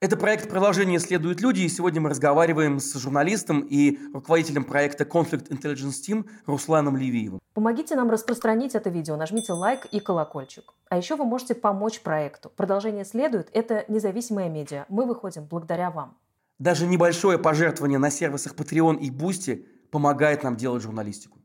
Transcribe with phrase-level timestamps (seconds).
[0.00, 5.48] Это проект «Продолжение следуют люди», и сегодня мы разговариваем с журналистом и руководителем проекта Conflict
[5.50, 7.38] Intelligence Team Русланом Левиевым.
[7.52, 10.72] Помогите нам распространить это видео, нажмите лайк и колокольчик.
[10.88, 12.50] А еще вы можете помочь проекту.
[12.56, 14.86] «Продолжение следует»— это независимая медиа.
[14.88, 16.16] Мы выходим благодаря вам.
[16.58, 21.39] Даже небольшое пожертвование на сервисах Patreon и Boosty помогает нам делать журналистику.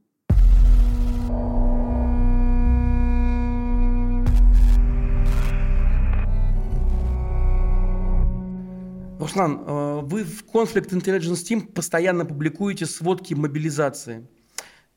[9.26, 14.28] Руслан, э, вы в Conflict Intelligence Team постоянно публикуете сводки мобилизации.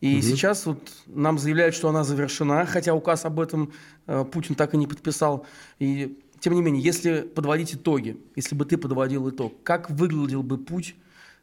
[0.00, 0.22] И угу.
[0.22, 3.72] сейчас вот нам заявляют, что она завершена, хотя указ об этом
[4.06, 5.46] э, Путин так и не подписал.
[5.78, 10.58] И тем не менее, если подводить итоги, если бы ты подводил итог, как выглядел бы
[10.58, 10.94] путь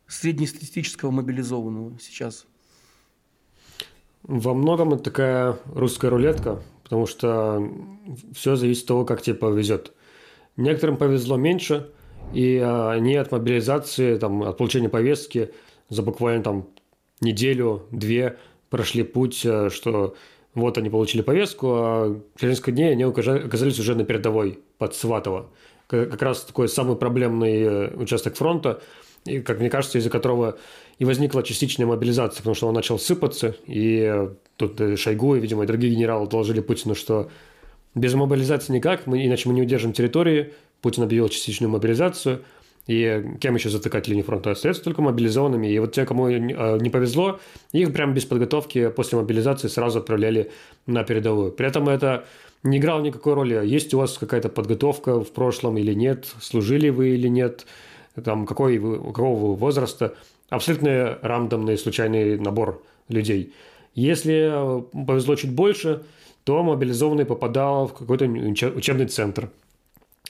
[0.08, 2.46] среднестатистического мобилизованного сейчас?
[4.24, 7.68] Во многом это такая русская рулетка, потому что
[8.34, 9.92] все зависит от того, как тебе повезет.
[10.56, 11.92] Некоторым повезло меньше,
[12.34, 15.52] и а, они от мобилизации, там, от получения повестки
[15.90, 16.68] за буквально там
[17.22, 18.38] неделю-две
[18.70, 20.16] прошли путь, э, что
[20.54, 25.50] вот они получили повестку, а через несколько дней они оказались уже на передовой под Сватово.
[25.88, 28.82] Как раз такой самый проблемный э, участок фронта,
[29.26, 30.58] и, как мне кажется, из-за которого
[30.98, 35.64] и возникла частичная мобилизация, потому что он начал сыпаться, и э, тут Шойгу и, видимо,
[35.64, 37.30] и другие генералы доложили Путину, что
[37.94, 40.54] без мобилизации никак, мы, иначе мы не удержим территории,
[40.86, 42.44] Путин объявил частичную мобилизацию,
[42.86, 44.52] и кем еще затыкать линию фронта?
[44.52, 45.66] Остается только мобилизованными.
[45.66, 47.40] И вот те, кому не повезло,
[47.72, 50.52] их прямо без подготовки после мобилизации сразу отправляли
[50.86, 51.52] на передовую.
[51.54, 52.26] При этом это
[52.62, 57.16] не играло никакой роли, есть у вас какая-то подготовка в прошлом или нет, служили вы
[57.16, 57.66] или нет,
[58.24, 60.14] там, какой вы, какого вы возраста.
[60.50, 63.54] Абсолютно рандомный, случайный набор людей.
[63.96, 66.04] Если э, повезло чуть больше,
[66.44, 69.50] то мобилизованный попадал в какой-то учебный центр–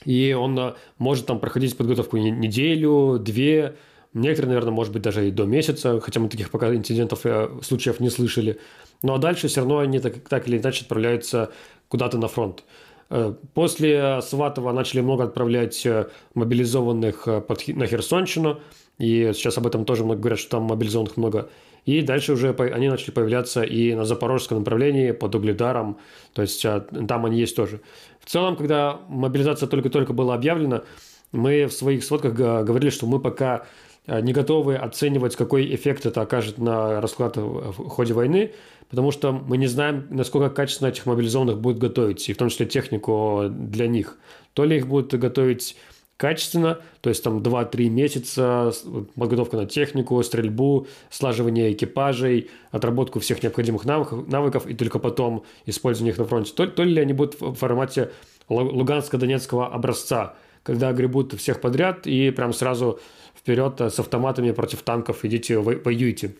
[0.04, 3.76] и он э, может там проходить подготовку неделю, две,
[4.14, 8.00] некоторые, наверное, может быть, даже и до месяца, хотя мы таких пока инцидентов, э, случаев
[8.00, 8.60] не слышали.
[9.04, 11.52] Ну а дальше все равно они так, так или иначе отправляются
[11.88, 12.64] куда-то на фронт.
[13.10, 15.88] Э, после Сватова начали много отправлять
[16.34, 18.60] мобилизованных на Херсонщину,
[18.98, 21.50] и сейчас об этом тоже много говорят, что там мобилизованных много.
[21.86, 25.98] И дальше уже они начали появляться и на запорожском направлении под Угледаром,
[26.34, 27.82] то есть а, там они есть тоже.
[28.20, 30.84] В целом, когда мобилизация только-только была объявлена,
[31.32, 33.68] мы в своих сводках говорили, что мы пока
[34.08, 38.54] а, не готовы оценивать, какой эффект это окажет на расклад в ходе войны,
[38.90, 42.66] потому что мы не знаем, насколько качественно этих мобилизованных будут готовить, и в том числе
[42.66, 44.18] технику для них.
[44.54, 45.76] То ли их будут готовить
[46.18, 48.72] качественно, то есть там 2-3 месяца
[49.16, 56.18] подготовка на технику, стрельбу, слаживание экипажей, отработку всех необходимых навыков, и только потом использование их
[56.18, 56.54] на фронте.
[56.54, 58.12] То, то ли они будут в формате
[58.48, 63.00] луганско-донецкого образца, когда гребут всех подряд и прям сразу
[63.36, 66.36] вперед с автоматами против танков идите воюйте.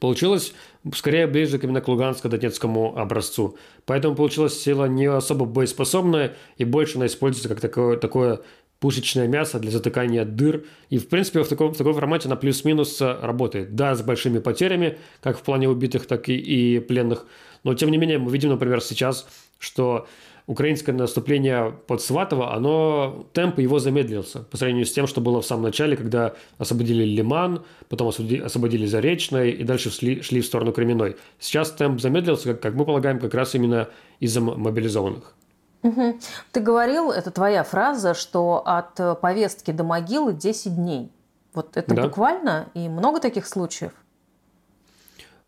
[0.00, 0.52] Получилось
[0.94, 3.56] скорее ближе именно к Луганско-Донецкому образцу.
[3.86, 8.40] Поэтому получилась сила не особо боеспособная и больше она используется как такое, такое
[8.80, 10.64] пушечное мясо для затыкания дыр.
[10.90, 13.74] И, в принципе, в таком, в таком формате она плюс-минус работает.
[13.74, 17.26] Да, с большими потерями, как в плане убитых, так и, и пленных.
[17.64, 19.26] Но, тем не менее, мы видим, например, сейчас,
[19.58, 20.06] что
[20.48, 25.46] украинское наступление под Сватово, оно, темп его замедлился по сравнению с тем, что было в
[25.46, 31.16] самом начале, когда освободили Лиман, потом освободили Заречное и дальше шли, шли в сторону Кременной.
[31.38, 33.88] Сейчас темп замедлился, как, как мы полагаем, как раз именно
[34.20, 35.34] из-за мобилизованных.
[35.82, 36.18] Угу.
[36.52, 41.10] Ты говорил, это твоя фраза, что от э, повестки до могилы 10 дней.
[41.54, 42.02] Вот это да.
[42.04, 42.68] буквально?
[42.74, 43.92] И много таких случаев?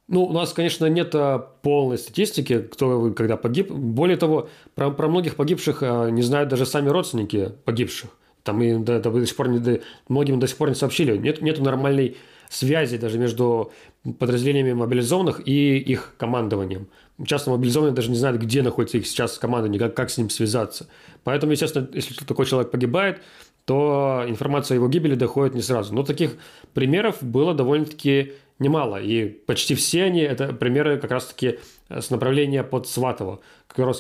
[0.07, 3.71] Ну, у нас, конечно, нет э, полной статистики, кто когда погиб.
[3.71, 8.11] Более того, про, про многих погибших э, не знают даже сами родственники погибших.
[8.43, 11.17] Там и до, до, до сих пор не, до, многим до сих пор не сообщили.
[11.17, 12.17] Нет, нет нормальной
[12.49, 13.73] связи даже между
[14.19, 16.89] подразделениями мобилизованных и их командованием.
[17.26, 20.88] Часто мобилизованные даже не знают, где находится их сейчас команда, как, как с ним связаться.
[21.25, 23.20] Поэтому, естественно, если такой человек погибает,
[23.64, 25.94] то информация о его гибели доходит не сразу.
[25.94, 26.37] Но таких
[26.75, 29.00] примеров было довольно-таки немало.
[29.00, 31.58] И почти все они– это примеры как раз-таки
[31.88, 33.40] с направления под Сватово,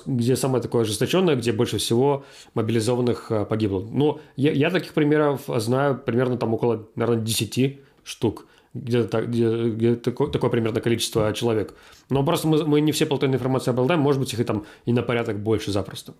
[0.06, 2.24] где самое такое ожесточенное, где больше всего
[2.54, 3.80] мобилизованных э, погибло.
[3.80, 9.94] Но я, я таких примеров знаю примерно там около, наверное, 10 штук где-то где, где
[9.96, 11.74] такое, такое примерно количество человек.
[12.08, 14.92] Но просто мы, мы не все половины информации обладаем, может быть, их и там и
[14.92, 16.14] на порядок больше запросто.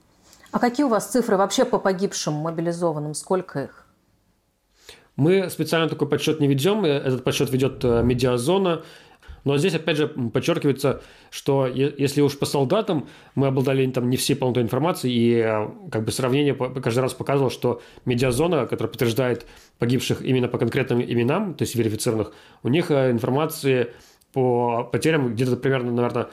[0.52, 3.14] А какие у вас цифры вообще по погибшим мобилизованным?
[3.14, 3.86] Сколько их?
[5.16, 6.84] Мы специально такой подсчет не ведем.
[6.84, 8.82] Этот подсчет ведет э, медиазона.
[9.44, 14.34] Но здесь, опять же, подчеркивается, что если уж по солдатам мы обладали там не всей
[14.34, 19.46] полнотой информации, и э, как бы сравнение каждый раз показывало, что медиазона, которая подтверждает
[19.78, 22.32] погибших именно по конкретным именам, то есть верифицированных,
[22.62, 23.92] у них э, информации
[24.32, 26.28] по потерям где-то примерно, наверное,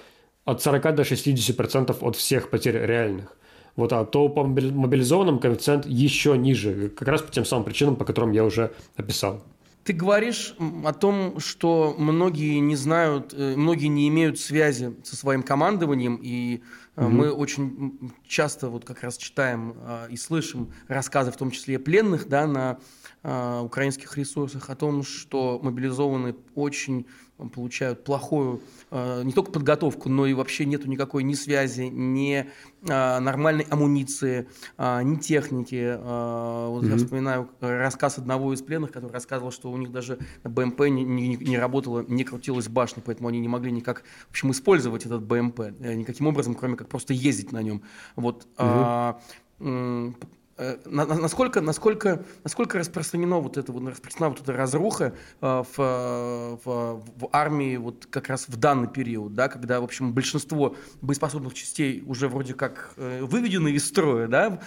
[0.46, 3.38] от 40 до 60% от всех потерь реальных.
[3.76, 8.06] Вот, а то по мобилизованным коэффициент еще ниже, как раз по тем самым причинам, по
[8.06, 9.44] которым я уже описал.
[9.88, 10.54] Ты говоришь
[10.84, 16.62] о том, что многие не знают, э, многие не имеют связи со своим командованием, и
[16.98, 17.08] угу.
[17.08, 21.78] мы очень часто вот как раз читаем а, и слышим рассказы, в том числе и
[21.78, 22.80] пленных, да, на
[23.24, 27.06] а, украинских ресурсах, о том, что мобилизованные очень
[27.54, 32.46] получают плохую э, не только подготовку, но и вообще нету никакой ни связи, ни
[32.82, 34.48] э, нормальной амуниции,
[34.78, 35.98] э, ни техники.
[35.98, 36.90] Вот mm-hmm.
[36.90, 41.36] я вспоминаю рассказ одного из пленных, который рассказывал, что у них даже БМП не, не,
[41.36, 45.80] не работала, не крутилась башня, поэтому они не могли никак, в общем, использовать этот БМП
[45.80, 47.84] никаким образом, кроме как просто ездить на нем.
[48.16, 48.48] Вот.
[48.58, 50.16] Mm-hmm.
[50.60, 57.04] Э, насколько, насколько, насколько распространено вот это, вот, распространена вот эта разруха э, в, в,
[57.16, 62.04] в армии вот как раз в данный период, да, когда, в общем, большинство боеспособных частей
[62.08, 64.60] уже вроде как э, выведены из строя, да,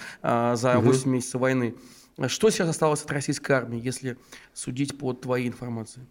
[0.56, 1.10] за 8 угу.
[1.10, 1.74] месяцев войны.
[2.26, 4.16] Что сейчас осталось от российской армии, если
[4.52, 6.06] судить по твоей информации?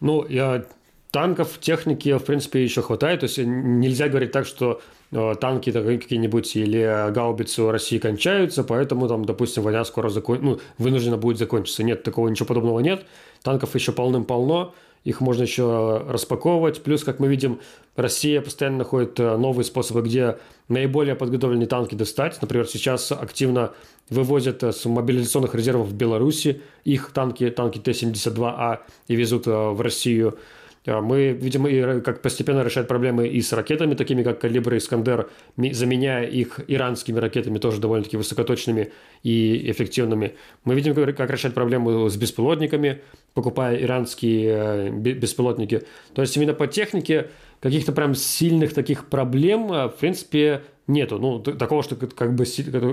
[0.00, 0.64] Ну, я
[1.10, 3.20] танков, техники, в принципе, еще хватает.
[3.20, 9.08] То есть нельзя говорить так, что Э, танки какие-нибудь или гаубицы у России кончаются, поэтому
[9.08, 10.38] там, допустим, война скоро закон...
[10.42, 11.82] ну, вынуждена будет закончиться.
[11.82, 13.06] Нет, такого ничего подобного нет.
[13.42, 14.74] Танков еще полным-полно,
[15.06, 16.82] их можно еще распаковывать.
[16.82, 17.60] Плюс, как мы видим,
[17.94, 20.38] Россия постоянно находит э, новые способы, где
[20.68, 22.42] наиболее подготовленные танки достать.
[22.42, 23.72] Например, сейчас активно
[24.10, 30.38] вывозят э, с мобилизационных резервов в Беларуси их танки, танки Т-72А и везут в Россию.
[30.86, 35.28] А, мы, видимо, как постепенно решать проблемы и с ракетами, такими как «Калибр» и «Искандер»,
[35.56, 38.92] заменяя их иранскими ракетами, тоже довольно-таки высокоточными
[39.22, 40.34] и эффективными.
[40.64, 43.02] Мы видим, как решать проблему с беспилотниками,
[43.34, 45.82] покупая иранские э, беспилотники.
[46.14, 47.30] То есть именно по технике
[47.60, 51.18] каких-то прям сильных таких проблем, э, в принципе, нету.
[51.18, 52.44] Ну, такого, что как бы,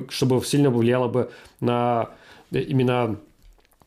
[0.09, 2.09] чтобы сильно повлияло бы на
[2.51, 3.19] э, именно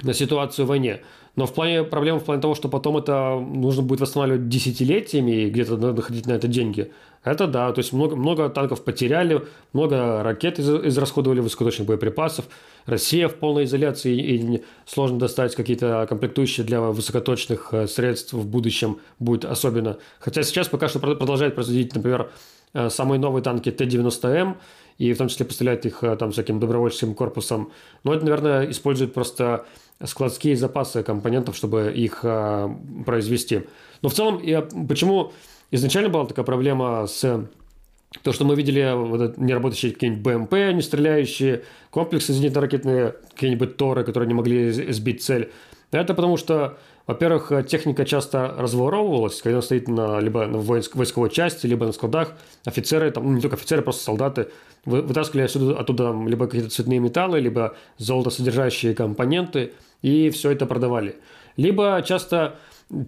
[0.02, 1.00] на ситуацию в войне.
[1.36, 5.50] Но в плане проблем, в плане того, что потом это нужно будет восстанавливать десятилетиями и
[5.50, 6.90] где-то находить на это деньги,
[7.24, 7.70] это да.
[7.72, 9.42] То есть много, много танков потеряли,
[9.74, 12.46] много ракет из, израсходовали высокоточных боеприпасов.
[12.86, 19.00] Россия в полной изоляции и сложно достать какие-то комплектующие для высокоточных э, средств в будущем
[19.18, 19.98] будет особенно.
[20.20, 22.30] Хотя сейчас пока что продолжает производить, например,
[22.72, 24.54] э, самые новые танки Т-90М,
[24.98, 27.72] и в том числе поставляет их э, там всяким добровольческим корпусом.
[28.04, 29.66] Но это, наверное, использует просто
[30.04, 32.68] складские запасы компонентов, чтобы их э,
[33.04, 33.62] произвести.
[34.02, 35.32] Но в целом, я, почему
[35.70, 37.48] изначально была такая проблема с
[38.22, 44.28] то, что мы видели вот, неработающие какие-нибудь БМП, не стреляющие, комплексы зенитно-ракетные, какие-нибудь торы, которые
[44.28, 45.50] не могли сбить цель.
[45.90, 51.30] Это потому что, во-первых, техника часто разворовывалась, когда она стоит на, либо на войск, войсковой
[51.30, 52.32] части, либо на складах.
[52.64, 54.48] Офицеры, там, ну, не только офицеры, просто солдаты
[54.84, 59.72] вытаскивали отсюда, оттуда либо какие-то цветные металлы, либо золотосодержащие компоненты–
[60.02, 61.16] и все это продавали.
[61.56, 62.56] Либо часто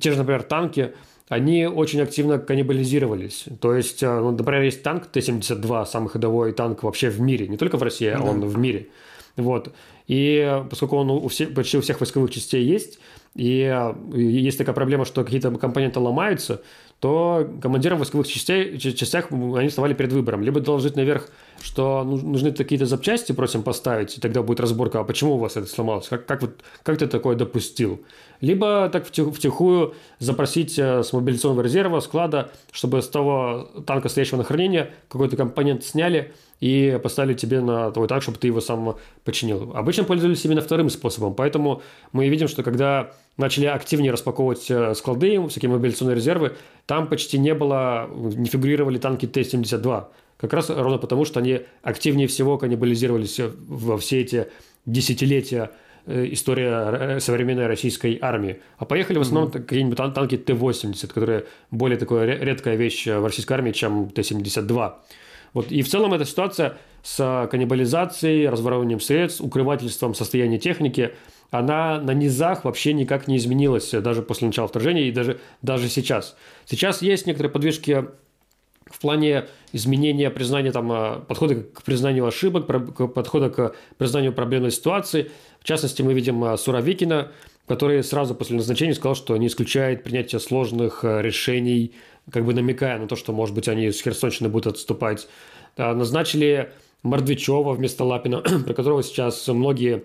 [0.00, 0.94] те же, например, танки,
[1.28, 3.44] они очень активно каннибализировались.
[3.60, 7.56] То есть, э, ну, например, есть танк Т-72, самый ходовой танк вообще в мире, не
[7.56, 8.88] только в России, а он в мире.
[9.36, 9.72] Вот.
[10.08, 12.98] И поскольку он у всех, почти у всех войсковых частей есть,
[13.34, 16.62] и есть такая проблема, что какие-то компоненты ломаются,
[17.00, 20.42] то командирам войсковых частей, частях они вставали перед выбором.
[20.42, 21.28] Либо доложить наверх,
[21.62, 25.66] что нужны какие-то запчасти, просим поставить, и тогда будет разборка, а почему у вас это
[25.66, 28.00] сломалось, как, как, вот, как ты такое допустил.
[28.40, 34.44] Либо так втихую запросить э, с мобилизационного резерва, склада, чтобы с того танка, стоящего на
[34.44, 39.72] хранение, какой-то компонент сняли и поставили тебе на твой танк, чтобы ты его сам починил.
[39.74, 45.46] Обычно пользовались именно вторым способом, поэтому мы видим, что когда начали активнее распаковывать э, склады,
[45.48, 50.04] всякие мобилизационные резервы, там почти не было, не фигурировали танки Т-72.
[50.38, 54.46] Как раз ровно потому, что они активнее всего каннибализировались во все эти
[54.86, 55.72] десятилетия
[56.06, 58.60] э, история современной российской армии.
[58.78, 59.62] А поехали в основном mm-hmm.
[59.62, 64.92] какие-нибудь танки Т-80, которые более такая редкая вещь в российской армии, чем Т-72.
[65.54, 65.72] Вот.
[65.72, 71.12] И в целом эта ситуация с каннибализацией, разворовыванием средств, укрывательством состояния техники–
[71.50, 76.36] она на низах вообще никак не изменилась даже после начала вторжения и даже, даже сейчас.
[76.66, 78.06] Сейчас есть некоторые подвижки
[78.90, 85.30] в плане изменения признания там, а, подхода к признанию ошибок, подхода к признанию проблемной ситуации.
[85.60, 87.32] В частности, мы видим а, Суровикина,
[87.66, 91.92] который сразу после назначения сказал, что не исключает принятие сложных э, решений,
[92.32, 95.28] как бы намекая на то, что, может быть, они с Херсонщины будут отступать.
[95.76, 100.04] А, назначили Мордвичева вместо Лапина, про которого сейчас многие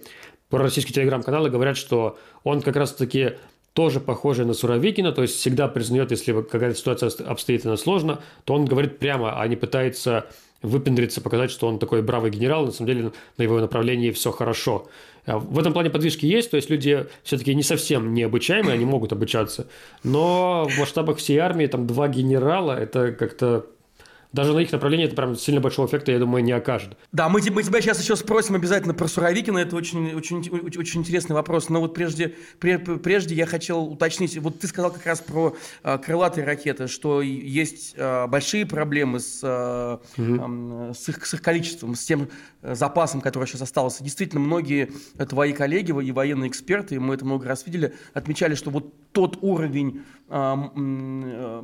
[0.50, 3.34] пророссийские телеграм-каналы говорят, что он как раз-таки
[3.74, 8.54] тоже похожий на Суровикина, то есть всегда признает, если какая-то ситуация обстоит она сложно, то
[8.54, 10.28] он говорит прямо, а не пытается
[10.62, 14.88] выпендриться, показать, что он такой бравый генерал, на самом деле на его направлении все хорошо.
[15.26, 19.12] А в этом плане подвижки есть, то есть люди все-таки не совсем необучаемые, они могут
[19.12, 19.68] обучаться,
[20.04, 23.66] но в масштабах всей армии там два генерала, это как-то
[24.34, 26.98] даже на их направлении это прям сильно большого эффекта, я думаю, не окажет.
[27.12, 31.00] Да, мы, мы тебя сейчас еще спросим обязательно про Суровикина, это очень, очень, очень, очень
[31.02, 31.70] интересный вопрос.
[31.70, 36.46] Но вот прежде, прежде я хотел уточнить, вот ты сказал как раз про э, крылатые
[36.46, 40.94] ракеты, что есть э, большие проблемы с, э, угу.
[40.94, 42.28] с, их, с их количеством, с тем
[42.64, 44.04] э, запасом, который сейчас остался.
[44.04, 44.92] Действительно, многие
[45.30, 50.02] твои коллеги и военные эксперты, мы это много раз видели, отмечали, что вот тот уровень
[50.30, 51.64] э, э, Э,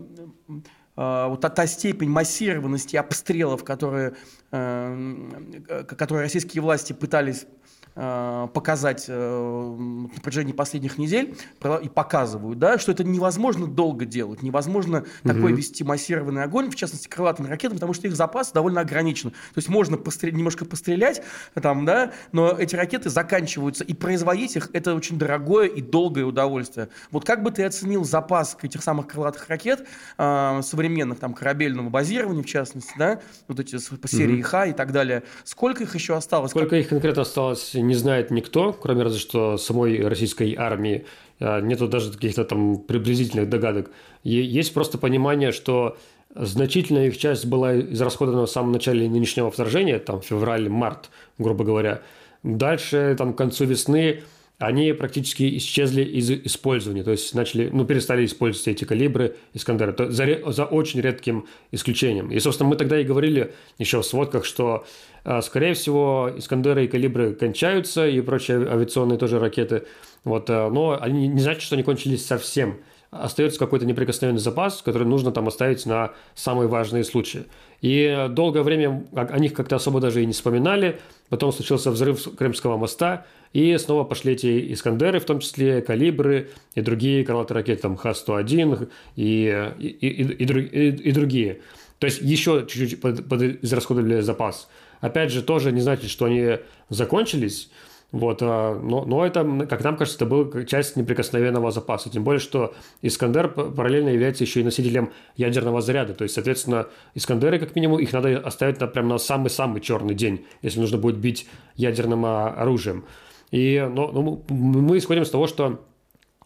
[1.00, 4.16] вот та, та степень массированности обстрелов, которые,
[4.52, 11.36] э, которые российские власти пытались Э, показать э, на протяжении последних недель
[11.84, 15.34] и показывают, да, что это невозможно долго делать, невозможно угу.
[15.34, 19.32] такой вести массированный огонь, в частности крылатыми ракетами, потому что их запас довольно ограничен.
[19.32, 20.34] То есть можно пострел...
[20.34, 21.22] немножко пострелять,
[21.62, 26.90] там, да, но эти ракеты заканчиваются, и производить их это очень дорогое и долгое удовольствие.
[27.12, 29.86] Вот как бы ты оценил запас этих самых крылатых ракет
[30.18, 34.44] э, современных, там, корабельного базирования, в частности, да, вот эти по серии угу.
[34.44, 36.52] Х и так далее, сколько их еще осталось?
[36.52, 36.80] Сколько как...
[36.80, 41.06] их конкретно осталось, не знает никто, кроме разве что самой российской армии.
[41.40, 43.92] А, нету даже каких-то там приблизительных догадок.
[44.24, 45.98] Есть просто понимание, что
[46.36, 52.02] значительная их часть была израсходована в самом начале нынешнего вторжения, там февраль-март, грубо говоря.
[52.44, 54.22] Дальше, там, к концу весны
[54.60, 60.52] они практически исчезли из использования, то есть начали, ну, перестали использовать эти калибры Искандера, за,
[60.52, 62.30] за очень редким исключением.
[62.30, 64.86] И, собственно, мы тогда и говорили еще в сводках, что,
[65.24, 69.84] а, скорее всего, Искандеры и калибры кончаются, и прочие авиационные тоже ракеты,
[70.26, 72.80] вот, а, но они не значит, что они кончились совсем
[73.12, 77.46] остается какой-то неприкосновенный запас, который нужно там оставить на самые важные случаи.
[77.82, 81.00] И долгое время о них как-то особо даже и не вспоминали.
[81.30, 86.82] Потом случился взрыв Крымского моста, и снова пошли эти «Искандеры», в том числе «Калибры» и
[86.82, 91.62] другие крылатые ракеты, там Х-101 и, и, и, и, и другие.
[91.98, 94.70] То есть еще чуть-чуть под, подизрасходовали запас.
[95.02, 96.58] Опять же, тоже не значит, что они
[96.90, 97.70] закончились,
[98.12, 102.10] вот, а, но, но это, как нам кажется, это была часть неприкосновенного запаса.
[102.10, 106.14] Тем более, что Искандер параллельно является еще и носителем ядерного заряда.
[106.14, 110.46] То есть, соответственно, Искандеры, как минимум, их надо оставить на, прям на самый-самый черный день,
[110.64, 113.06] если нужно будет бить ядерным а, оружием.
[113.52, 115.86] И но, но мы исходим из того, что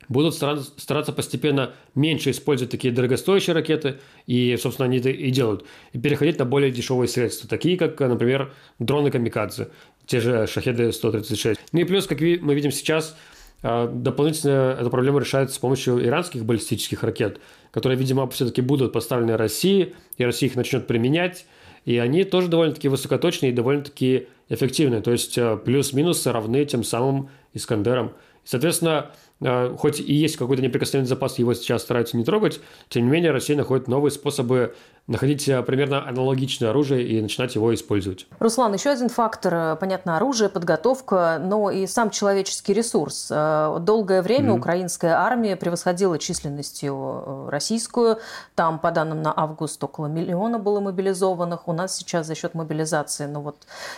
[0.10, 6.00] будут стараться постепенно меньше использовать такие дорогостоящие ракеты, и, собственно, они это и делают, и
[6.00, 9.70] переходить на более дешевые средства, такие как, например, дроны Камикадзе
[10.06, 11.60] те же шахеды 136.
[11.72, 13.16] Ну и плюс, как мы видим сейчас,
[13.62, 17.40] а, дополнительно эта проблема решается с помощью иранских баллистических ракет,
[17.72, 21.46] которые, видимо, все-таки будут поставлены России, и Россия их начнет применять,
[21.86, 25.02] и они тоже довольно-таки высокоточные и довольно-таки эффективные.
[25.02, 28.14] То есть а, плюс-минус равны тем самым Искандерам.
[28.46, 29.12] Соответственно,
[29.42, 32.60] а, хоть и есть какой-то неприкосновенный запас, его сейчас стараются не трогать,
[32.90, 34.76] тем не менее Россия находит новые способы
[35.06, 38.26] находить э, примерно аналогичное оружие и начинать его использовать.
[38.40, 43.28] Руслан, еще один фактор, э, понятно, оружие, подготовка, но и сам человеческий ресурс.
[43.30, 44.58] Э, долгое время mm-hmm.
[44.58, 48.20] украинская армия превосходила численностью российскую.
[48.56, 51.68] Там, по данным на август, около миллиона было мобилизованных.
[51.68, 53.58] У нас сейчас за счет мобилизации, ну вот,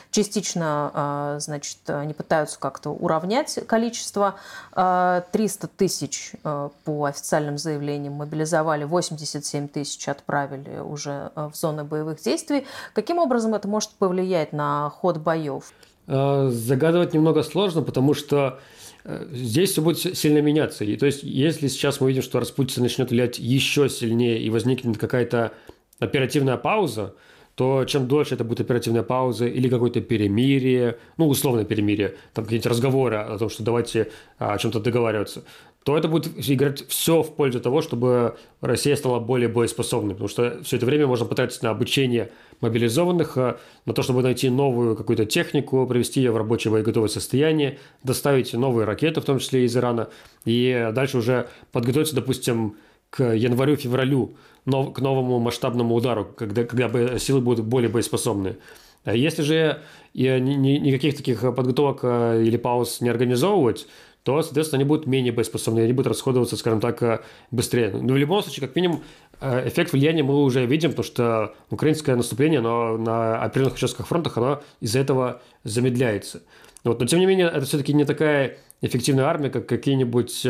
[0.10, 4.36] частично, значит, они пытаются как-то уравнять количество.
[4.74, 10.95] 300 тысяч по официальным заявлениям мобилизовали, 87 тысяч отправили уже
[11.36, 12.66] э, в зоны боевых действий.
[12.94, 15.72] Каким образом это может повлиять на ход боев?
[16.08, 18.60] Э, загадывать немного сложно, потому что
[19.04, 20.84] э, здесь все будет сильно меняться.
[20.84, 24.98] И то есть, если сейчас мы видим, что распутица начнет влиять еще сильнее и возникнет
[24.98, 25.52] какая-то
[26.00, 27.16] оперативная пауза,
[27.56, 32.70] то чем дольше это будет оперативная пауза или какое-то перемирие, ну, условное перемирие, там какие-то
[32.70, 35.44] разговоры о том, что давайте о чем-то договариваться,
[35.86, 40.64] то это будет играть все в пользу того, чтобы Россия стала более боеспособной, потому что
[40.64, 45.26] все это время можно потратить на обучение мобилизованных, э, на то, чтобы найти новую какую-то
[45.26, 50.10] технику, привести ее в рабочее боеготовое состояние, доставить новые ракеты, в том числе из Ирана,
[50.44, 52.78] и дальше уже подготовиться, допустим,
[53.12, 58.58] к январю-февралю, к новому масштабному удару, когда, когда силы будут более боеспособны.
[59.04, 59.82] А если же
[60.16, 63.86] никаких таких подготовок э, или пауз не организовывать,
[64.26, 67.92] то, соответственно, они будут менее боеспособны, они будут расходоваться, скажем так, быстрее.
[67.92, 69.04] Но в любом случае, как минимум,
[69.40, 74.64] эффект влияния мы уже видим, потому что украинское наступление оно на определенных участках фронта оно
[74.82, 76.42] из-за этого замедляется.
[76.84, 77.00] Вот.
[77.00, 80.48] Но, тем не менее, это все-таки не такая эффективная армия, как какие-нибудь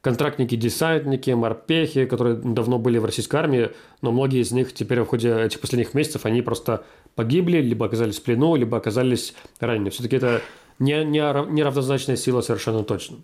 [0.00, 5.44] контрактники-десантники, морпехи, которые давно были в российской армии, но многие из них теперь в ходе
[5.44, 9.90] этих последних месяцев, они просто погибли, либо оказались в плену, либо оказались ранены.
[9.90, 10.42] Все-таки это
[10.78, 11.20] не, не,
[11.52, 13.18] неравнозначная сила совершенно точно.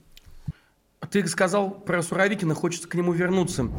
[1.11, 3.71] Ты сказал про Суровикина, хочется к нему вернуться.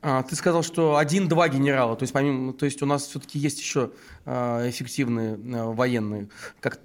[0.00, 3.60] А, ты сказал, что один-два генерала, то есть, помимо, то есть у нас все-таки есть
[3.60, 3.92] еще
[4.24, 6.28] а, эффективные а, военные,
[6.60, 6.80] как,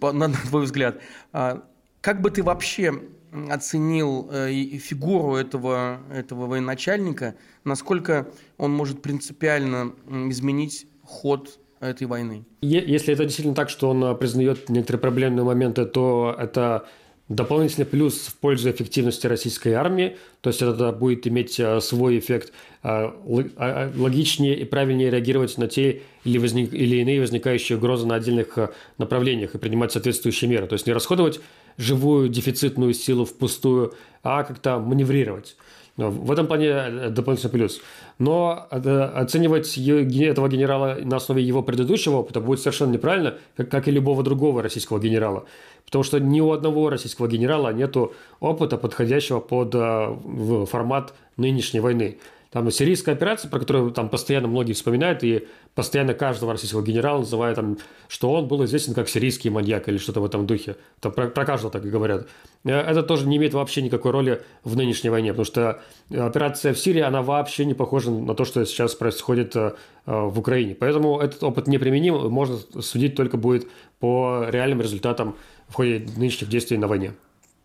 [0.00, 1.00] на твой взгляд.
[1.32, 3.02] Как бы ты вообще
[3.50, 9.94] оценил э, фигуру этого, этого военачальника, насколько он может принципиально
[10.30, 12.44] изменить ход этой войны.
[12.60, 16.86] Если это действительно так, что он э, признает некоторые проблемные моменты, то это
[17.28, 22.52] дополнительный плюс в пользу эффективности российской армии, то есть это будет иметь э, свой эффект,
[22.82, 28.56] логичнее и правильнее реагировать на те или, возник, или иные возникающие угрозы на отдельных
[28.98, 30.68] направлениях и принимать соответствующие меры.
[30.68, 31.40] То есть не расходовать
[31.76, 35.56] живую дефицитную силу впустую, а как-то маневрировать.
[35.98, 37.80] В этом плане э, дополнительный плюс.
[38.20, 43.88] Но э, оценивать этого генерала на основе его предыдущего опыта будет совершенно неправильно, как, как
[43.88, 45.44] и любого другого российского генерала.
[45.84, 47.96] Потому что ни у одного российского генерала нет
[48.38, 52.18] опыта, подходящего под э, формат нынешней войны.
[52.50, 57.56] Там сирийская операция, про которую там постоянно многие вспоминают, и постоянно каждого российского генерала называют,
[57.56, 57.76] там,
[58.08, 60.76] что он был известен как сирийский маньяк или что-то в этом духе.
[61.00, 62.26] Там про, про каждого так и говорят.
[62.64, 66.78] Э, это тоже не имеет вообще никакой роли в нынешней войне, потому что операция в
[66.78, 69.74] Сирии, она вообще не похожа на то, что сейчас происходит э,
[70.06, 70.74] в Украине.
[70.74, 73.68] Поэтому этот опыт неприменим, можно судить только будет
[74.00, 75.36] по реальным результатам
[75.68, 77.12] в ходе нынешних действий на войне.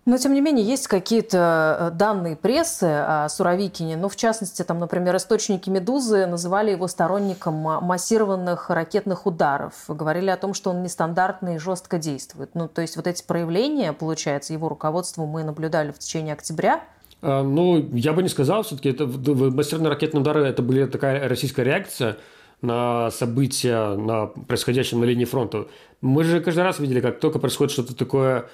[0.05, 3.95] Но, тем не менее, есть какие-то э, данные прессы о Суровикине.
[3.95, 9.74] Ну, в частности, там, например, источники «Медузы» называли его сторонником массированных ракетных ударов.
[9.88, 12.50] Говорили о том, что он нестандартный и жестко действует.
[12.53, 16.83] Ну, то есть вот эти проявления, получается, его руководству мы наблюдали в течение октября.
[17.22, 18.63] А, ну, я бы не сказал.
[18.63, 22.18] Все-таки это массированные ракетные удары– это были такая российская реакция
[22.61, 25.68] на события, на происходящем на линии фронта.
[26.01, 28.50] Мы же каждый раз видели, как только происходит что-то такое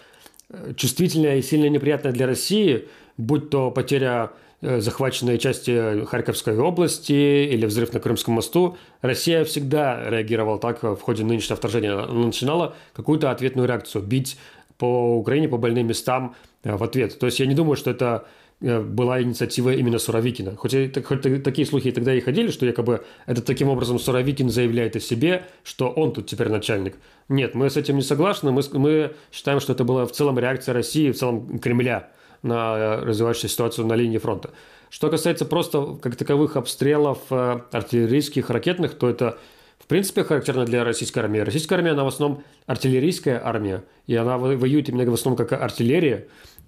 [0.76, 4.32] чувствительная и сильно неприятная для России, будь то потеря
[4.62, 10.98] э, захваченной части Харьковской области или взрыв на Крымском мосту, Россия всегда реагировала так в
[10.98, 11.92] ходе нынешнего вторжения.
[11.92, 14.38] Она начинала какую-то ответную реакцию, бить
[14.78, 17.20] по Украине, по больным местам э, в ответ.
[17.20, 20.56] То есть я не думаю, что это Э, была инициатива именно Суровикина.
[20.56, 25.00] Хоть, хоть такие слухи тогда и ходили, что якобы это таким образом Суровикин заявляет о
[25.00, 26.96] себе, что он тут теперь начальник.
[27.30, 28.52] Нет, мы с этим не согласны.
[28.52, 33.06] Мы, мы считаем, что это была в целом реакция России, в целом Кремля на э,
[33.06, 34.52] развивающуюся ситуацию на линии фронта.
[34.90, 39.38] Что касается просто как таковых обстрелов э, артиллерийских, ракетных, то это
[39.78, 41.40] в принципе характерно для российской армии.
[41.40, 46.28] Российская армия, она в основном артиллерийская армия, и она воюет именно в основном как артиллерия.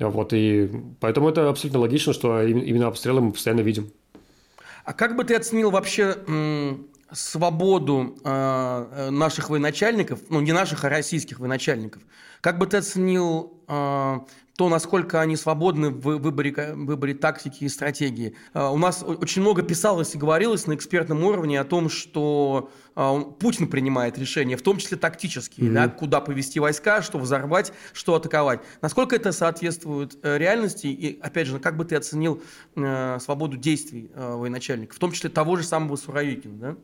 [0.10, 3.92] Вот, и поэтому это абсолютно логично, что именно обстрелы мы постоянно видим.
[4.84, 6.18] А как бы ты оценил вообще
[7.12, 12.02] свободу э, наших военачальников, ну не наших, а российских военачальников?
[12.40, 14.20] Как бы ты оценил э,
[14.62, 18.36] то, насколько они свободны в выборе, выборе тактики и стратегии.
[18.54, 23.20] А, у нас очень много писалось и говорилось на экспертном уровне о том, что а,
[23.20, 25.74] Путин принимает решения, в том числе тактические, mm-hmm.
[25.74, 28.62] да, куда повести войска, что взорвать, что атаковать.
[28.82, 30.88] Насколько это соответствует э, реальности?
[30.88, 32.42] И, опять же, как бы ты оценил
[32.76, 36.76] э, свободу действий э, военачальника, в том числе того же самого Суровикина, да?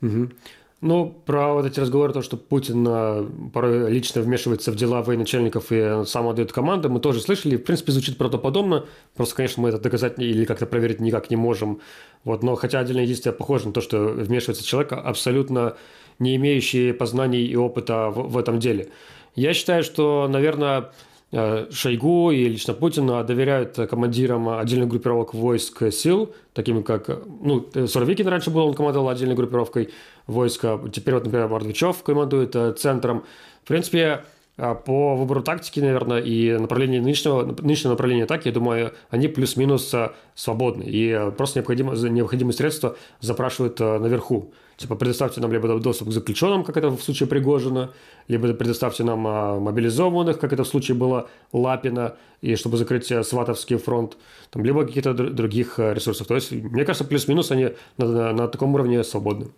[0.00, 0.34] Mm-hmm.
[0.80, 5.66] Ну, про вот эти разговоры, то, что Путин а, порой лично вмешивается в дела военачальников
[5.70, 7.56] и сам отдает команды, мы тоже слышали.
[7.56, 8.86] В принципе, звучит правдоподобно.
[9.14, 11.80] Просто, конечно, мы это доказать или как-то проверить никак не можем.
[12.24, 15.76] Вот, но хотя отдельные действия похожи на то, что вмешивается человек, абсолютно
[16.18, 18.88] не имеющий познаний и опыта в, в этом деле.
[19.34, 20.92] Я считаю, что, наверное,
[21.32, 27.08] Э, Шойгу и лично Путина доверяют командирам отдельных группировок войск сил, такими как,
[27.40, 29.90] ну, Суровикин раньше был, он командовал отдельной группировкой
[30.30, 33.24] войска, теперь вот, например, Мордвичев командует э, центром.
[33.64, 34.24] В принципе,
[34.56, 39.94] э, по выбору тактики, наверное, и направления нынешнего, нынешнего направления атаки, я думаю, они плюс-минус
[40.34, 40.84] свободны.
[40.86, 44.52] И просто необходимо, необходимые средства запрашивают наверху.
[44.80, 47.90] Типа, предоставьте нам либо доступ к заключенным, как это в случае Пригожина,
[48.28, 53.76] либо предоставьте нам мобилизованных, как это в случае было Лапина, и чтобы закрыть э, Сватовский
[53.76, 54.16] фронт,
[54.50, 56.26] там, либо каких-то других э, ресурсов.
[56.26, 59.48] То есть, мне кажется, плюс-минус они на, на, на таком уровне свободны.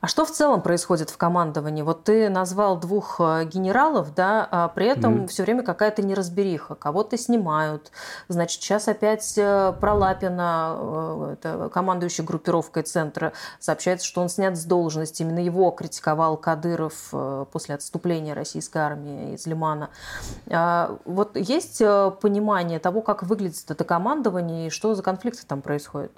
[0.00, 1.82] А что в целом происходит в командовании?
[1.82, 5.26] Вот ты назвал двух э, генералов, да, а при этом mm.
[5.26, 6.74] все время какая-то неразбериха.
[6.74, 7.92] Кого-то снимают.
[8.28, 14.56] Значит, сейчас опять э, про Лапина, э, это командующий группировкой центра, сообщается, что он снят
[14.56, 15.20] с должности.
[15.20, 17.12] Именно его критиковал Кадыров
[17.52, 19.90] после отступления российской армии из Лимана.
[20.48, 26.12] А вот есть понимание того, как выглядит это командование и что за конфликты там происходят?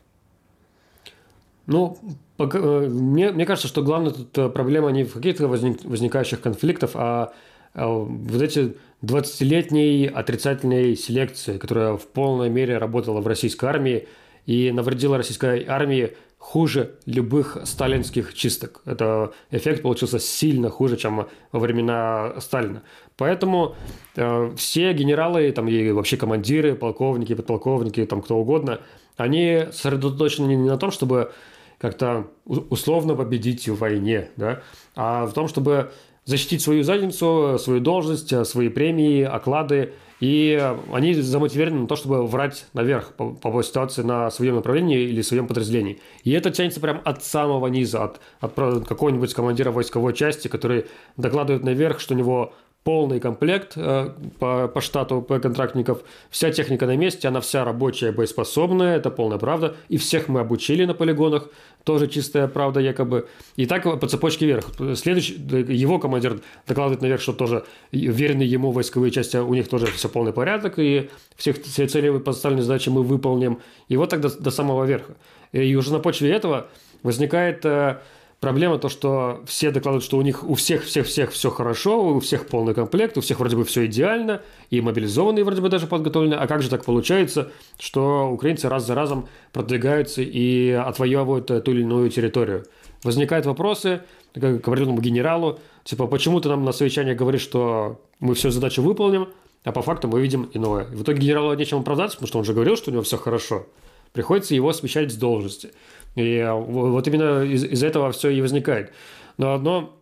[1.67, 1.97] Ну,
[2.39, 6.91] э, мне, мне кажется, что главная тут э, проблема не в каких-то возник, возникающих конфликтах,
[6.95, 7.33] а,
[7.75, 14.09] а вот эти 20-летней отрицательной селекции, которая в полной мере работала в российской армии
[14.47, 18.83] и навредила российской армии хуже любых сталинских чисток.
[18.85, 22.83] Это эффект получился сильно хуже, чем во времена Сталина.
[23.17, 23.77] Поэтому
[24.17, 28.81] э, все генералы там, и вообще командиры, полковники, подполковники, там, кто угодно,
[29.17, 31.33] они сосредоточены не на том, чтобы
[31.79, 34.63] как-то условно победить в войне, да,
[34.95, 35.91] а в том, чтобы
[36.25, 39.95] защитить свою задницу, свою должность, свои премии, оклады.
[40.21, 45.21] И они замотивированы на то, чтобы врать наверх по, по ситуации на своем направлении или
[45.21, 45.99] своем подразделении.
[46.23, 51.65] И это тянется прям от самого низа, от, от какого-нибудь командира войсковой части, который докладывает
[51.65, 52.53] наверх, что у него
[52.85, 56.03] полный комплект э, по, по штату по контрактников.
[56.31, 59.77] Вся техника на месте, она вся рабочая, боеспособная, это полная правда.
[59.89, 61.49] И всех мы обучили на полигонах,
[61.85, 63.29] тоже чистая правда якобы.
[63.57, 64.67] И так по цепочке вверх.
[64.97, 70.09] Следующий, его командир докладывает наверх, что тоже верные ему войсковые части, у них тоже все
[70.09, 73.61] полный порядок, и всех, все цели поставленные задачи мы выполним.
[73.89, 75.15] И вот так до, до самого верха.
[75.53, 76.69] И уже на почве этого
[77.03, 77.99] возникает э,
[78.43, 82.19] Проблема то, что все докладывают, что у них у всех, всех, всех все хорошо, у
[82.19, 86.35] всех полный комплект, у всех вроде бы все идеально, и мобилизованные вроде бы даже подготовлены.
[86.35, 91.83] А как же так получается, что украинцы раз за разом продвигаются и отвоевывают ту или
[91.83, 92.67] иную территорию?
[93.05, 94.01] Возникают вопросы,
[94.35, 99.29] говорил ему генералу, типа, почему ты нам на совещании говоришь, что мы всю задачу выполним,
[99.63, 100.87] а по факту мы видим иное.
[100.87, 103.67] В итоге генералу нечем оправдаться, потому что он же говорил, что у него все хорошо.
[104.13, 105.71] Приходится его смещать с должности.
[106.15, 108.93] И э, вот именно из- из этого все и возникает.
[109.39, 109.99] Но одно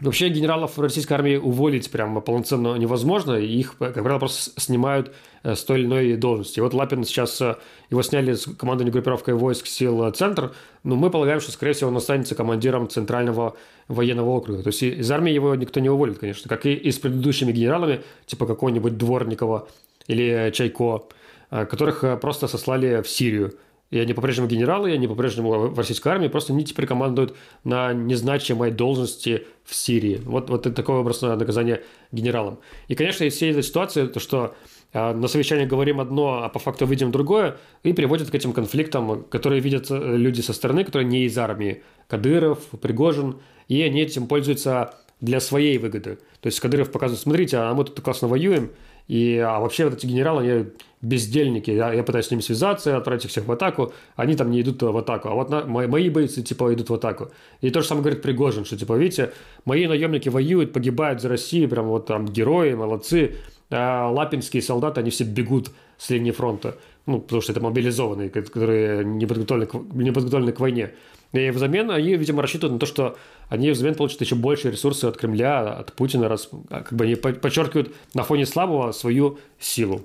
[0.00, 5.12] Вообще генералов российской армии уволить прямо полноценно невозможно, их, как правило, просто снимают
[5.44, 6.58] э, с той или иной должности.
[6.58, 7.54] Вот Лапин сейчас, э,
[7.90, 11.96] его сняли с командной группировкой войск сил «Центр», но мы полагаем, что, скорее всего, он
[11.96, 13.54] останется командиром Центрального
[13.86, 14.64] военного округа.
[14.64, 18.00] То есть из армии его никто не уволит, конечно, как и, и с предыдущими генералами,
[18.26, 19.68] типа какого-нибудь Дворникова
[20.08, 21.04] или Чайко,
[21.50, 23.54] которых просто сослали в Сирию
[23.94, 27.92] и они по-прежнему генералы, и они по-прежнему в российской армии, просто они теперь командуют на
[27.92, 30.20] незначимой должности в Сирии.
[30.24, 31.80] Вот, вот это такое образное наказание
[32.10, 32.58] генералам.
[32.88, 34.56] И, конечно, из всей этой ситуации, то, что
[34.92, 39.22] а, на совещании говорим одно, а по факту видим другое, и приводит к этим конфликтам,
[39.30, 41.84] которые видят э, люди со стороны, которые не из армии.
[42.08, 43.36] Кадыров, Пригожин,
[43.68, 46.18] и они этим пользуются для своей выгоды.
[46.40, 48.72] То есть Кадыров показывает, смотрите, а мы тут классно воюем,
[49.06, 50.64] и а вообще вот эти генералы, они
[51.04, 51.70] бездельники.
[51.70, 53.92] Я, я пытаюсь с ними связаться, отправить их всех в атаку.
[54.16, 55.28] Они там не идут в атаку.
[55.28, 57.30] А вот на, мои, мои бойцы, типа, идут в атаку.
[57.60, 59.32] И то же самое говорит Пригожин, что, типа, видите,
[59.64, 63.36] мои наемники воюют, погибают за Россию, прям вот там герои, молодцы.
[63.70, 66.76] А лапинские солдаты, они все бегут с линии фронта.
[67.06, 70.92] Ну, потому что это мобилизованные, которые не подготовлены к, не подготовлены к войне.
[71.32, 73.16] И взамен они, видимо, рассчитывают на то, что
[73.48, 77.92] они взамен получат еще больше ресурсов от Кремля, от Путина, раз как бы они подчеркивают
[78.14, 80.02] на фоне слабого свою силу.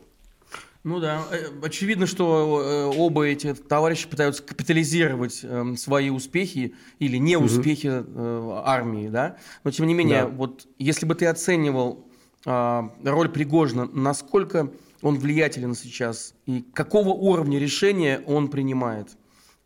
[0.84, 2.62] Ну да, э, очевидно, что
[2.94, 8.62] э, оба эти товарищи пытаются капитализировать эм, свои успехи или неуспехи угу.
[8.64, 9.36] армии, да.
[9.66, 10.28] Но тем не менее, да.
[10.30, 12.08] вот если бы ты оценивал
[12.46, 19.18] а, роль Пригожина, насколько он влиятелен сейчас и какого уровня решения он принимает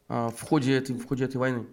[0.09, 1.65] а, в ходе этой, в ходе этой войны?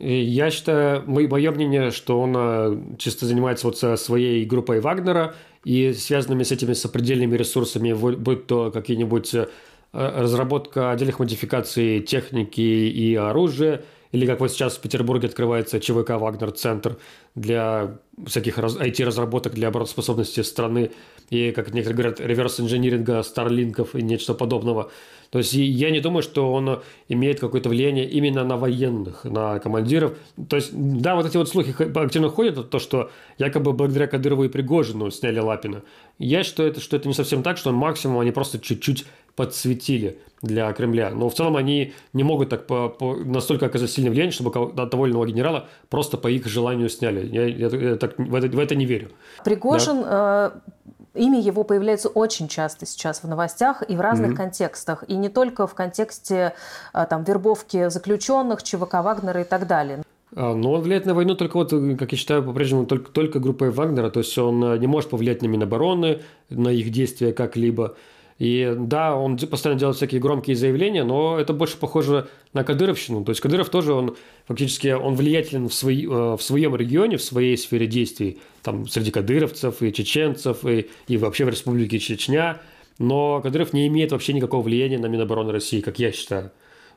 [0.00, 5.36] Я считаю, мое мнение, что он чисто занимается вот своей группой Вагнера–
[5.68, 9.46] и связанными с этими сопредельными ресурсами, будь то какие-нибудь э,
[9.92, 16.96] разработка отдельных модификаций техники и оружия, или как вот сейчас в Петербурге открывается ЧВК «Вагнер-центр»
[17.34, 20.90] для всяких IT-разработок для обороноспособности страны,
[21.30, 24.90] и, как некоторые говорят, реверс-инжиниринга, старлинков и нечто подобного–
[25.30, 30.16] то есть я не думаю, что он имеет какое-то влияние именно на военных, на командиров.
[30.48, 34.48] То есть, да, вот эти вот слухи активно ходят, то, что якобы благодаря Кадырову и
[34.48, 35.82] Пригожину сняли Лапина.
[36.18, 39.04] Я считаю, это, что это не совсем так, что максимум они просто чуть-чуть
[39.36, 41.10] подсветили для Кремля.
[41.10, 45.06] Но в целом они не могут так по, по, настолько оказать сильное влияние, чтобы того
[45.06, 47.28] или иного генерала просто по их желанию сняли.
[47.28, 49.10] Я, я, я так, в, это, в это не верю.
[49.44, 50.54] Пригожин да?
[51.18, 54.36] Имя его появляется очень часто сейчас в новостях и в разных mm-hmm.
[54.36, 55.04] контекстах.
[55.08, 56.54] И не только в контексте
[56.92, 60.02] а, там, вербовки заключенных, ЧВК Вагнера и так далее.
[60.36, 63.70] А, но он влияет на войну только вот, как я считаю, по-прежнему только, только группой
[63.70, 67.96] Вагнера, то есть он не может повлиять на Минобороны, на их действия как-либо.
[68.38, 73.24] И да, он постоянно делает всякие громкие заявления, но это больше похоже на Кадыровщину.
[73.24, 77.22] То есть Кадыров тоже, он фактически, он влиятелен в, свои, э, в своем регионе, в
[77.22, 82.60] своей сфере действий, там среди кадыровцев и чеченцев, и, и вообще в Республике Чечня.
[82.98, 86.52] Но Кадыров не имеет вообще никакого влияния на Минобороны России, как я считаю.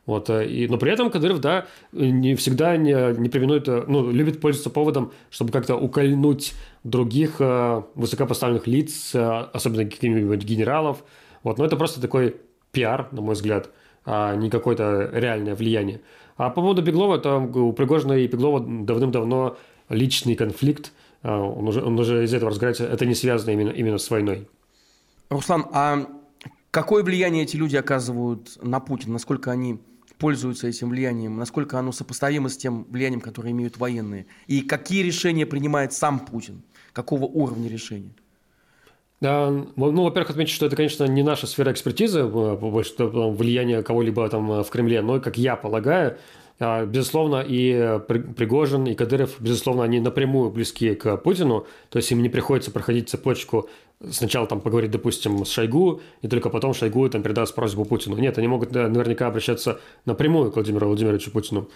[0.05, 4.11] Вот, э, и, но при этом Кадыров, да, не всегда не, не применует, э, ну,
[4.11, 11.03] любит пользоваться поводом, чтобы как-то укольнуть других э, высокопоставленных лиц, э, особенно каких-нибудь генералов,
[11.43, 12.37] вот, но это просто такой
[12.71, 13.69] пиар, на мой взгляд,
[14.05, 16.01] а не какое-то реальное влияние.
[16.37, 19.57] А по поводу Беглова, там у Пригожина и Беглова давным-давно
[19.89, 23.97] личный конфликт, а, он уже, он уже из этого разбирается, это не связано именно, именно
[23.97, 24.47] с войной.
[25.29, 26.07] Руслан, а
[26.71, 29.13] какое влияние эти люди оказывают на Путина?
[29.13, 29.79] Насколько они
[30.17, 31.37] пользуются этим влиянием?
[31.37, 34.25] Насколько оно сопоставимо с тем влиянием, которое имеют военные?
[34.47, 36.63] И какие решения принимает сам Путин?
[36.93, 38.13] Какого уровня решения?
[39.21, 44.51] Ну, во-первых, отметить, что это, конечно, не наша сфера экспертизы, э, больше влияние кого-либо там
[44.51, 46.17] э, в Кремле, но, как я полагаю,
[46.59, 52.23] а, безусловно, и Пригожин, и Кадыров, безусловно, они напрямую близки к Путину, то есть им
[52.23, 53.69] не приходится проходить цепочку
[54.09, 58.17] сначала там поговорить, допустим, с Шойгу, и только потом Шойгу там передаст просьбу Путину.
[58.17, 61.69] Нет, они могут наверняка обращаться напрямую к Владимиру Владимировичу Путину.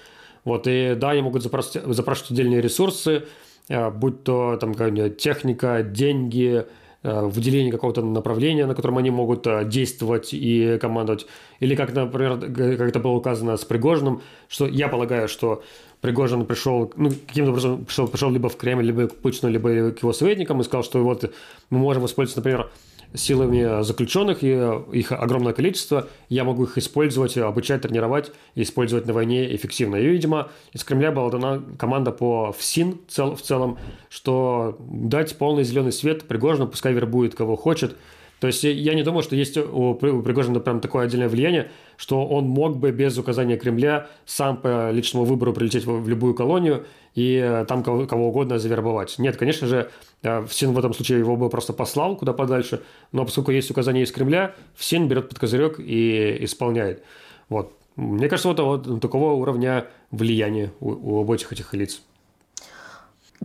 [0.43, 3.25] Вот, и да, они могут запрашивать, запрашивать отдельные ресурсы,
[3.69, 4.73] э, будь то там
[5.15, 11.27] техника, деньги, Э, выделение какого-то направления, на котором они могут э, действовать и командовать.
[11.59, 15.63] Или как, например, как это было указано с Пригожиным, что я полагаю, что
[16.01, 20.01] Пригожин пришел, ну, каким-то образом пришел, пришел либо в Кремль, либо к Путину, либо к
[20.01, 21.31] его советникам и сказал, что вот
[21.69, 22.69] мы можем воспользоваться, например,
[23.15, 24.49] силами заключенных, и
[24.93, 29.95] их огромное количество, я могу их использовать, обучать, тренировать и использовать на войне эффективно.
[29.95, 33.77] И, видимо, из Кремля была дана команда по ФСИН в целом,
[34.09, 37.95] что дать полный зеленый свет Пригожину, пускай вербует кого хочет,
[38.39, 42.45] то есть я не думаю, что есть у Пригожина прям такое отдельное влияние, что он
[42.45, 47.65] мог бы без указания Кремля сам по личному выбору прилететь в любую колонию и э,
[47.65, 49.17] там кого, кого угодно завербовать.
[49.17, 49.89] Нет, конечно же,
[50.21, 54.03] э, ФСИН в этом случае его бы просто послал куда подальше, но поскольку есть указание
[54.03, 57.03] из Кремля, ФСИН берет под козырек и исполняет.
[57.49, 57.73] Вот.
[57.95, 62.01] Мне кажется, вот, вот такого уровня влияния у, у обоих этих лиц.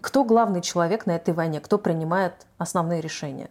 [0.00, 1.60] Кто главный человек на этой войне?
[1.60, 3.50] Кто принимает основные решения?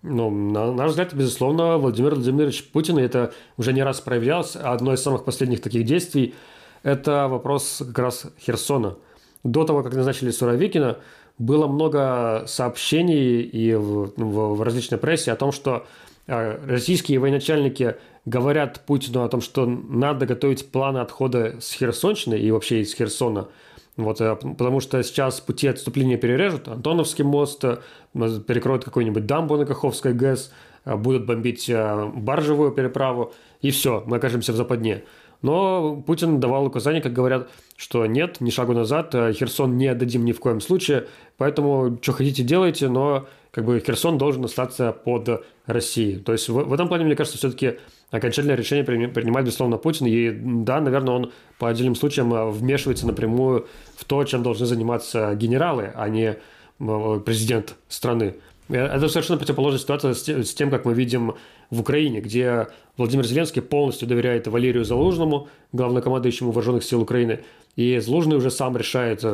[0.00, 4.94] Ну, на наш взгляд, безусловно, Владимир Владимирович Путин, и это уже не раз проявлялось, одно
[4.94, 6.34] из самых последних таких действий–
[6.82, 8.96] это вопрос как раз Херсона.
[9.44, 10.98] До того, как назначили Суровикина,
[11.38, 15.86] было много сообщений и в, в, различной прессе о том, что
[16.26, 22.50] э, российские военачальники говорят Путину о том, что надо готовить планы отхода с Херсонщины и
[22.50, 23.48] вообще из Херсона–
[23.98, 27.78] вот, э, потому что сейчас пути отступления перережут, Антоновский мост, э,
[28.14, 30.52] перекроют какой-нибудь дамбу на Каховской ГЭС,
[30.84, 31.70] будут бомбить
[32.14, 35.02] баржевую переправу, и все, мы окажемся в западне.
[35.42, 40.32] Но Путин давал указания, как говорят, что нет, ни шагу назад, Херсон не отдадим ни
[40.32, 46.18] в коем случае, поэтому что хотите делайте, но как бы Херсон должен остаться под Россией.
[46.18, 47.78] То есть в, в этом плане, мне кажется, все-таки
[48.10, 50.06] окончательное решение принимает, безусловно, Путин.
[50.06, 50.30] И
[50.64, 55.92] да, наверное, он по отдельным случаям э, вмешивается напрямую в то, чем должны заниматься генералы,
[55.94, 56.36] а не
[56.78, 58.36] э, президент страны.
[58.68, 61.34] Э, это совершенно противоположная ситуация с тем, как мы видим
[61.70, 67.40] в Украине, где Владимир Зеленский полностью доверяет Валерию Залужному, главнокомандующему вооруженных сил Украины,
[67.76, 69.24] и Залужный уже сам решает,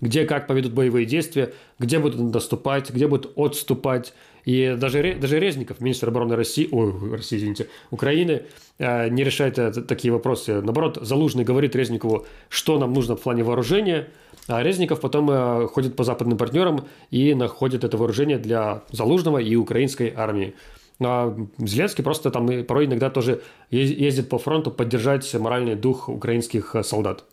[0.00, 4.12] где как поведут боевые действия, где будут наступать, где будут отступать,
[4.44, 8.42] и даже, даже Резников, министр обороны России, ой, России, извините, Украины,
[8.78, 10.60] э, не решает э, такие вопросы.
[10.60, 14.08] Наоборот, Залужный говорит Резникову, что нам нужно в плане вооружения,
[14.48, 19.56] а Резников потом э, ходит по западным партнерам и находит это вооружение для Залужного и
[19.56, 20.54] украинской армии.
[21.00, 27.24] А Зеленский просто там порой иногда тоже ездит по фронту поддержать моральный дух украинских солдат.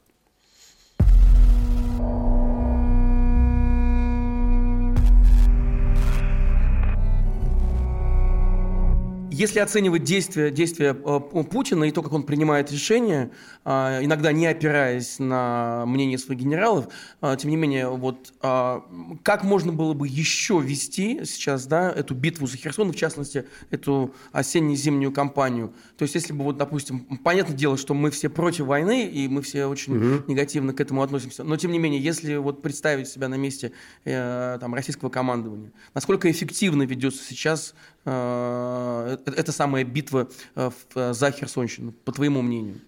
[9.35, 13.31] Если оценивать действия, действия э, Путина и то, как он принимает решения,
[13.65, 16.87] иногда не опираясь на мнение своих генералов,
[17.21, 18.83] а, тем не менее, вот а,
[19.23, 24.13] как можно было бы еще вести сейчас да, эту битву за Херсон, в частности, эту
[24.31, 25.73] осенне-зимнюю кампанию?
[25.97, 29.41] То есть, если бы, вот, допустим, понятное дело, что мы все против войны, и мы
[29.41, 30.23] все очень угу.
[30.27, 33.71] негативно к этому относимся, но, тем не менее, если вот представить себя на месте
[34.03, 41.31] э, там, российского командования, насколько эффективно ведется сейчас э, это самая битва э, э, за
[41.31, 42.81] Херсонщину, по твоему мнению?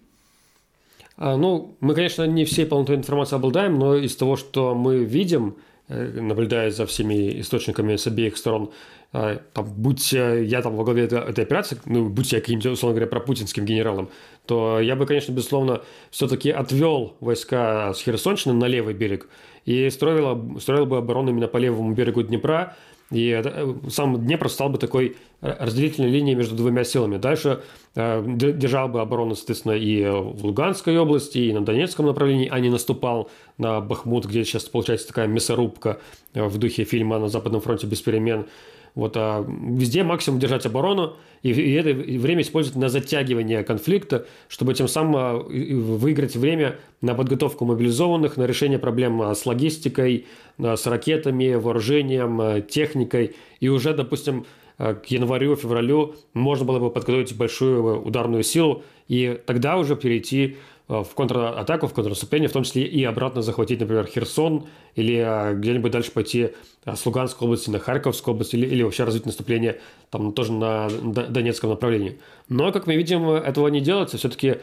[1.16, 5.56] А, ну, мы, конечно, не всей полнотой информации обладаем, но из того, что мы видим,
[5.88, 8.70] э, наблюдая за всеми источниками с обеих сторон,
[9.12, 13.10] а, там, будь я там во главе этой, операции, ну, будь я каким-то, условно говоря,
[13.10, 14.10] пропутинским генералом,
[14.44, 19.28] то я бы, конечно, безусловно, все-таки отвел войска с Херсонщины на левый берег
[19.64, 22.76] и строил, строил бы оборону именно по левому берегу Днепра,
[23.10, 27.18] и э, сам Днепр стал бы такой разделительной линией между двумя силами.
[27.18, 27.62] Дальше
[27.94, 32.70] э, держал бы оборону, соответственно, и в Луганской области, и на Донецком направлении, а не
[32.70, 36.00] наступал на Бахмут, где сейчас получается такая мясорубка
[36.34, 38.46] э, в духе фильма «На Западном фронте без перемен».
[38.96, 44.72] Вот, а везде максимум держать оборону и, и это время использовать на затягивание конфликта, чтобы
[44.72, 50.24] тем самым а, выиграть время на подготовку мобилизованных, на решение проблем а, с логистикой,
[50.58, 53.36] а, с ракетами, вооружением, техникой.
[53.60, 54.46] И уже, допустим,
[54.78, 60.56] к январю-февралю можно было бы подготовить большую ударную силу и тогда уже перейти
[60.88, 65.90] в контратаку, в контрнаступление, в том числе и обратно захватить, например, Херсон или э, где-нибудь
[65.90, 66.50] дальше пойти
[66.84, 70.88] э, с Луганской области на Харьковскую область или, или вообще развить наступление там тоже на
[70.88, 72.20] Донецком направлении.
[72.48, 74.16] Но, как мы видим, этого не делается.
[74.16, 74.58] Все-таки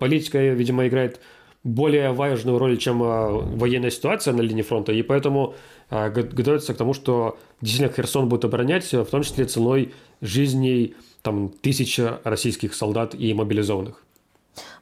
[0.00, 1.20] политика, видимо, играет
[1.62, 5.54] более важную роль, чем военная ситуация на линии фронта, и поэтому
[5.90, 12.00] готовится к тому, что действительно Херсон будет оборонять, в том числе ценой жизней там, тысяч
[12.24, 14.02] российских солдат и мобилизованных.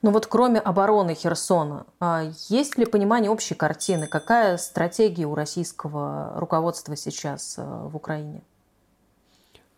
[0.02, 4.06] Но вот кроме обороны Херсона, а, есть ли понимание общей картины?
[4.06, 8.42] Какая стратегия у российского руководства сейчас а, в Украине?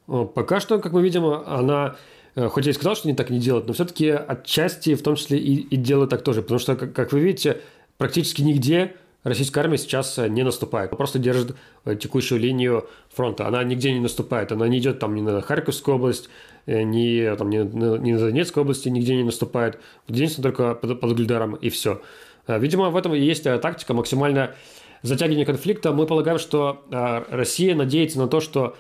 [0.07, 1.97] Пока что, как мы видим, она
[2.35, 5.15] э, хоть я и сказал, что они так не делают, но все-таки отчасти в том
[5.15, 6.43] числе и, и делают так тоже.
[6.43, 7.61] Потому что, как, как вы видите,
[7.97, 10.91] практически нигде российская армия сейчас э, не наступает.
[10.91, 13.47] Она просто держит э, текущую линию фронта.
[13.47, 14.53] Она нигде не наступает.
[14.53, 16.29] Она не идет там ни на Харьковскую область,
[16.67, 19.79] э, ни, там, ни, ни на Донецкой области, нигде не наступает.
[20.09, 22.03] Единственное, только под, под Гульдаром, и все.
[22.49, 24.55] Видимо, в этом и есть тактика максимально
[25.03, 25.93] затягивания конфликта.
[25.93, 26.83] Мы полагаем, что
[27.31, 28.77] Россия надеется на то, что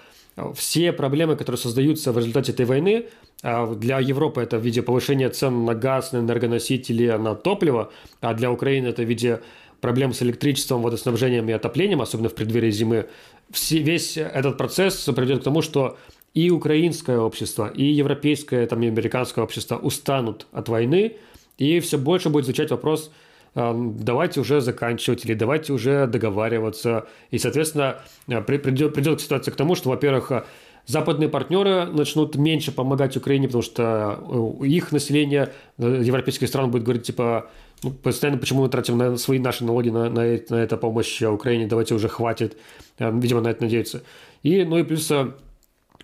[0.54, 3.06] все проблемы, которые создаются в результате этой войны,
[3.42, 8.50] для Европы это в виде повышения цен на газ, на энергоносители, на топливо, а для
[8.50, 9.40] Украины это в виде
[9.80, 13.06] проблем с электричеством, водоснабжением и отоплением, особенно в преддверии зимы,
[13.50, 15.96] все, весь этот процесс приведет к тому, что
[16.34, 21.16] и украинское общество, и европейское, там, и американское общество устанут от войны,
[21.58, 23.10] и все больше будет звучать вопрос,
[23.54, 27.06] давайте уже заканчивать или давайте уже договариваться.
[27.30, 28.00] И, соответственно,
[28.46, 30.44] придет, придет к ситуации к тому, что, во-первых,
[30.86, 34.18] западные партнеры начнут меньше помогать Украине, потому что
[34.62, 37.50] э, их население э, европейских стран будет говорить, типа,
[37.82, 41.66] ну, постоянно почему мы тратим на свои наши налоги на, на, на это помощь Украине,
[41.66, 42.56] давайте уже хватит,
[42.98, 44.02] э, видимо, на это надеются.
[44.42, 45.10] И, ну и плюс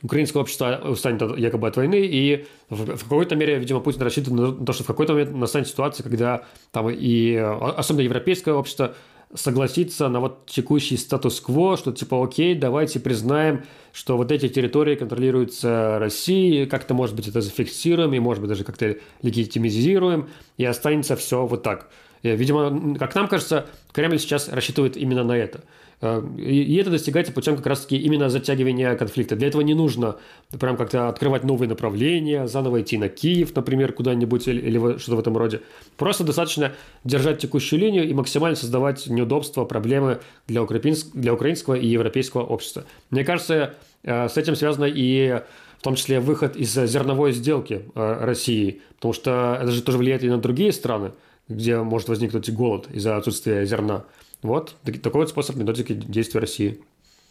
[0.02, 4.64] украинское общество устанет якобы от войны, и в, в какой-то мере, видимо, Путин рассчитывает на
[4.66, 8.94] то, что в какой-то момент настанет ситуация, когда там и особенно европейское общество
[9.34, 15.98] согласиться на вот текущий статус-кво, что типа окей, давайте признаем, что вот эти территории контролируются
[15.98, 21.46] Россией, как-то, может быть, это зафиксируем, и, может быть, даже как-то легитимизируем, и останется все
[21.46, 21.90] вот так.
[22.22, 27.32] И, видимо, как нам кажется, Кремль сейчас рассчитывает именно на это– Э, и это достигается
[27.32, 29.34] путем как раз-таки именно затягивания конфликта.
[29.34, 30.16] Для этого не нужно
[30.60, 35.20] прям как-то открывать новые направления, заново идти на Киев, например, куда-нибудь или, или что-то в
[35.20, 35.62] этом роде.
[35.96, 36.72] Просто достаточно
[37.04, 42.84] держать текущую линию и максимально создавать неудобства, проблемы для, украинск, для украинского и европейского общества.
[43.10, 45.40] Мне кажется, э, с этим связано и
[45.78, 50.24] в том числе выход из зерновой сделки э, России, потому что это же тоже влияет
[50.24, 51.12] и на другие страны,
[51.48, 54.04] где может возникнуть голод из-за отсутствия зерна.
[54.46, 56.80] Вот такой вот способ методики действия России.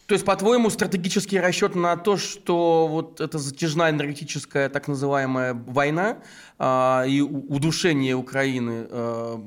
[0.07, 6.19] То есть, по-твоему, стратегический расчет на то, что вот эта затяжная энергетическая так называемая война
[6.59, 9.37] э, и удушение Украины, э,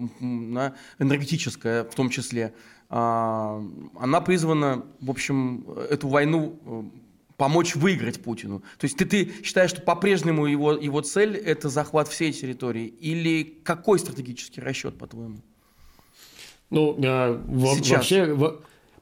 [0.98, 2.54] энергетическая в том числе,
[2.90, 2.94] э,
[4.00, 6.82] она призвана, в общем, эту войну э,
[7.36, 8.60] помочь выиграть Путину.
[8.78, 12.86] То есть ты, ты считаешь, что по-прежнему его, его цель– это захват всей территории?
[12.86, 15.36] Или какой стратегический расчет, по-твоему?
[16.70, 17.38] Ну, э,
[17.76, 17.90] сейчас.
[17.90, 18.58] вообще,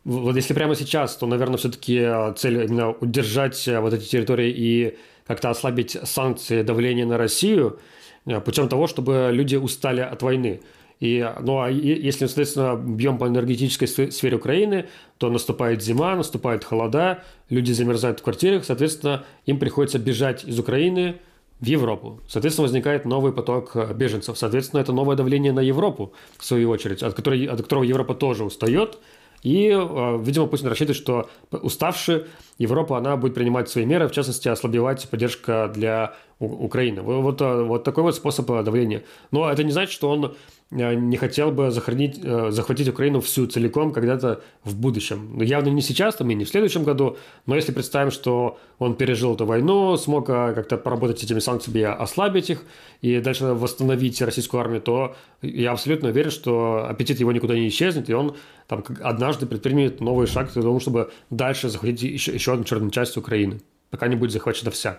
[0.06, 4.54] вот если прямо сейчас, то, наверное, все-таки э, цель именно удержать э, вот эти территории
[4.56, 7.80] и как-то ослабить санкции давления на Россию
[8.24, 10.60] э, путем того, чтобы люди устали от войны.
[11.00, 14.86] И, ну, а если, соответственно, бьем по энергетической сфере Украины,
[15.18, 21.16] то наступает зима, наступают холода, люди замерзают в квартирах, соответственно, им приходится бежать из Украины
[21.60, 22.20] в Европу.
[22.28, 24.36] Соответственно, возникает новый поток э, беженцев.
[24.36, 28.44] Соответственно, это новое давление на Европу, в свою очередь, от, которой, от которого Европа тоже
[28.44, 28.98] устает.
[29.42, 32.24] И, э, видимо, Путин рассчитывает, что уставшая
[32.58, 37.00] Европа, она будет принимать свои меры, в частности, ослабевать поддержка для Украины.
[37.00, 39.04] Вот, вот такой вот способ давления.
[39.30, 43.46] Но это не значит, что он Э, не хотел бы захоронить, э, захватить Украину всю
[43.46, 45.30] целиком когда-то в будущем.
[45.34, 48.96] Ну, явно не сейчас, там, и не в следующем году, но если представим, что он
[48.96, 52.64] пережил эту войну, смог э, как-то поработать с этими санкциями, ослабить их
[53.00, 58.10] и дальше восстановить российскую армию, то я абсолютно уверен, что аппетит его никуда не исчезнет,
[58.10, 58.34] и он
[58.66, 63.16] там однажды предпримет новый шаг к тому, чтобы дальше захватить еще, еще одну черную часть
[63.16, 63.60] Украины,
[63.90, 64.98] пока не будет захвачена вся.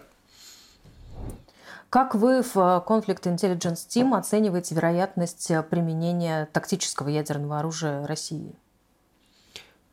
[1.89, 8.51] Как вы в э, Conflict Intelligence Team оцениваете вероятность э, применения тактического ядерного оружия России?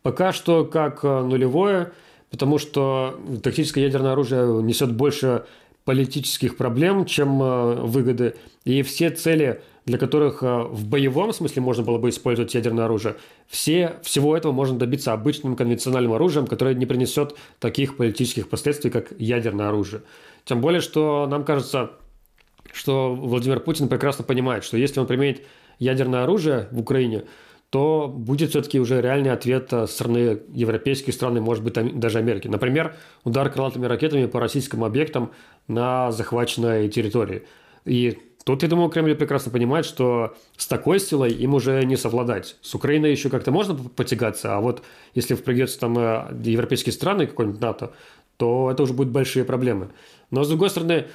[0.03, 1.93] Пока что как э, нулевое,
[2.31, 5.45] потому что тактическое ядерное оружие несет больше
[5.85, 7.39] политических проблем, чем
[7.87, 8.35] выгоды.
[8.65, 13.17] И все цели, для которых в боевом смысле можно было бы использовать ядерное оружие,
[13.49, 19.13] все, всего этого можно добиться обычным конвенциональным оружием, которое не принесет таких политических последствий, как
[19.19, 20.01] ядерное оружие.
[20.45, 21.93] Тем более, что нам кажется,
[22.73, 25.43] что Владимир Путин прекрасно понимает, что если он применит
[25.79, 27.25] ядерное оружие в Украине,
[27.71, 32.47] то будет все-таки уже реальный ответ со стороны европейских стран и, может быть, даже Америки.
[32.47, 35.33] Например, удар крылатыми ракетами по российским объектам
[35.67, 37.43] на захваченной территории.
[37.85, 42.57] И тут, я думаю, Кремль прекрасно понимает, что с такой силой им уже не совладать.
[42.61, 44.83] С Украиной еще как-то можно потягаться, а вот
[45.15, 47.93] если впрягется там э, европейские страны, какой-нибудь НАТО,
[48.37, 49.91] то это уже будут большие проблемы.
[50.35, 51.07] Но, с другой стороны,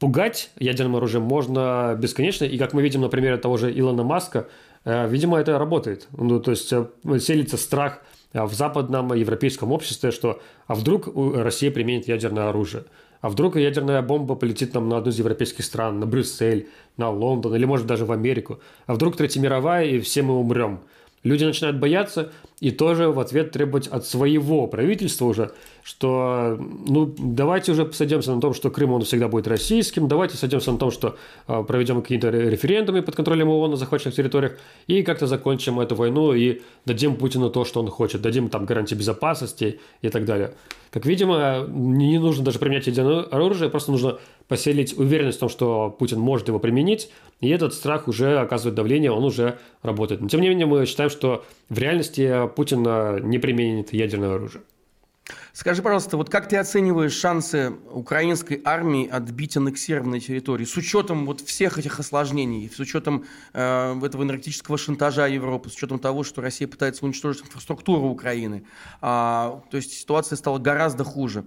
[0.00, 4.48] пугать ядерным оружием можно бесконечно, и как мы видим на примере того же Илона Маска,
[4.84, 6.08] э, видимо, это работает.
[6.16, 6.86] Ну, то есть э,
[7.20, 8.02] селится страх
[8.32, 12.84] э, в западном европейском обществе, что а вдруг Россия применит ядерное оружие,
[13.20, 17.54] а вдруг ядерная бомба полетит нам на одну из европейских стран, на Брюссель, на Лондон
[17.54, 20.80] или, может, даже в Америку, а вдруг Третья мировая, и все мы умрем–
[21.24, 25.50] люди начинают бояться и тоже в ответ требовать от своего правительства уже,
[25.82, 30.70] что ну давайте уже сойдемся на том, что Крым он всегда будет российским, давайте сойдемся
[30.70, 31.16] на том, что
[31.48, 36.32] э, проведем какие-то референдумы под контролем ООН на захваченных территориях и как-то закончим эту войну
[36.32, 40.54] и дадим Путину то, что он хочет, дадим там гарантии безопасности и так далее.
[40.90, 45.90] Как видимо, не нужно даже применять ядерное оружие, просто нужно поселить уверенность в том, что
[45.98, 47.10] Путин может его применить,
[47.40, 50.20] и этот страх уже оказывает давление, он уже работает.
[50.20, 52.82] Но тем не менее мы считаем, что в реальности Путин
[53.28, 54.62] не применит ядерное оружие.
[55.52, 61.40] Скажи, пожалуйста, вот как ты оцениваешь шансы украинской армии отбить аннексированные территории с учетом вот
[61.40, 66.68] всех этих осложнений, с учетом э, этого энергетического шантажа Европы, с учетом того, что Россия
[66.68, 68.64] пытается уничтожить инфраструктуру Украины,
[69.00, 71.44] а, то есть ситуация стала гораздо хуже.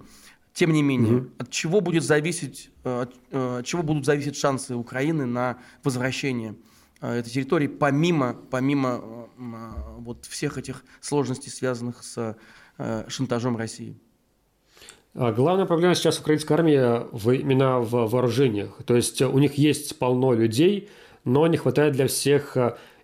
[0.54, 1.28] Тем не менее, угу.
[1.38, 6.56] от чего будет зависеть, э, от, э, от чего будут зависеть шансы Украины на возвращение
[7.00, 9.28] этой территории, помимо, помимо
[9.98, 12.36] вот всех этих сложностей, связанных с
[13.08, 13.96] шантажом России?
[15.14, 16.74] А главная проблема сейчас украинской армии
[17.40, 18.78] именно в вооружениях.
[18.84, 20.88] То есть у них есть полно людей,
[21.24, 22.56] но не хватает для всех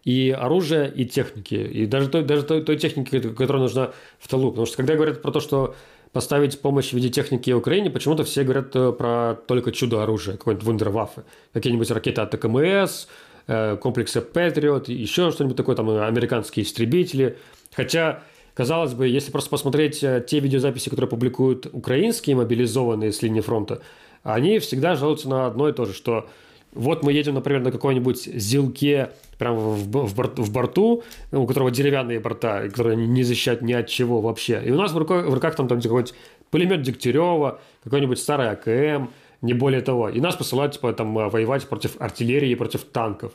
[0.05, 1.55] и оружия, и техники.
[1.55, 4.51] И даже той, даже той, той техники, которая нужна в тылу.
[4.51, 5.75] Потому что когда говорят про то, что
[6.13, 11.25] поставить помощь в виде техники Украине, почему-то все говорят э, про только чудо-оружие, какое-нибудь вундерваффе.
[11.53, 13.09] Какие-нибудь ракеты от ТКМС, э,
[13.47, 17.37] комплексы Patriot, еще что-нибудь такое, там американские истребители.
[17.75, 18.23] Хотя,
[18.55, 23.83] казалось бы, если просто посмотреть э, те видеозаписи, которые публикуют украинские мобилизованные с линии фронта,
[24.23, 26.29] они всегда жалуются на одно и то же, что
[26.73, 32.21] вот мы едем, например, на какой-нибудь зилке прямо в, в, в борту, у которого деревянные
[32.21, 34.61] борта, которые не защищают ни от чего вообще.
[34.65, 36.15] И у нас в руках, в руках там, там какой-нибудь
[36.51, 39.09] пулемет Дегтярева, какой-нибудь старый АКМ,
[39.45, 40.09] не более того.
[40.09, 43.33] И нас посылают типа, там, воевать против артиллерии, против танков.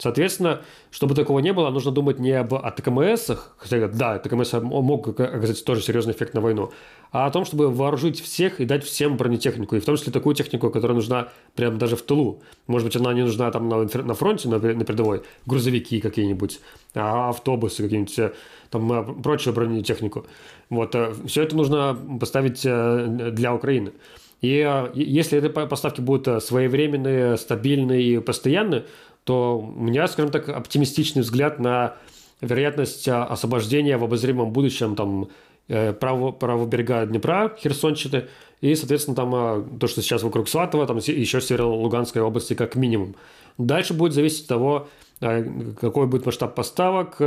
[0.00, 5.62] Соответственно, чтобы такого не было, нужно думать не об АТКМСах, хотя да, АТКМС мог оказать
[5.62, 6.72] тоже серьезный эффект на войну,
[7.12, 10.34] а о том, чтобы вооружить всех и дать всем бронетехнику, и в том числе такую
[10.34, 12.42] технику, которая нужна прямо даже в тылу.
[12.66, 16.60] Может быть, она не нужна там на, на фронте, на, на передовой, грузовики какие-нибудь,
[16.94, 18.32] а автобусы какие-нибудь, э,
[18.70, 20.24] там э, прочую бронетехнику.
[20.70, 23.92] Вот, э, все это нужно поставить для Украины.
[24.40, 28.86] И если эти поставки будут своевременные, стабильные и постоянные,
[29.24, 31.96] то у меня, скажем так, оптимистичный взгляд на
[32.40, 35.28] вероятность а, освобождения в обозримом будущем там
[35.68, 38.28] э, правого, правого берега Днепра, Херсонщины,
[38.60, 43.14] и, соответственно, там а, то, что сейчас вокруг Сватова, там еще Северо-Луганской области как минимум.
[43.58, 44.88] Дальше будет зависеть от того,
[45.20, 45.44] а,
[45.78, 47.20] какой будет масштаб поставок,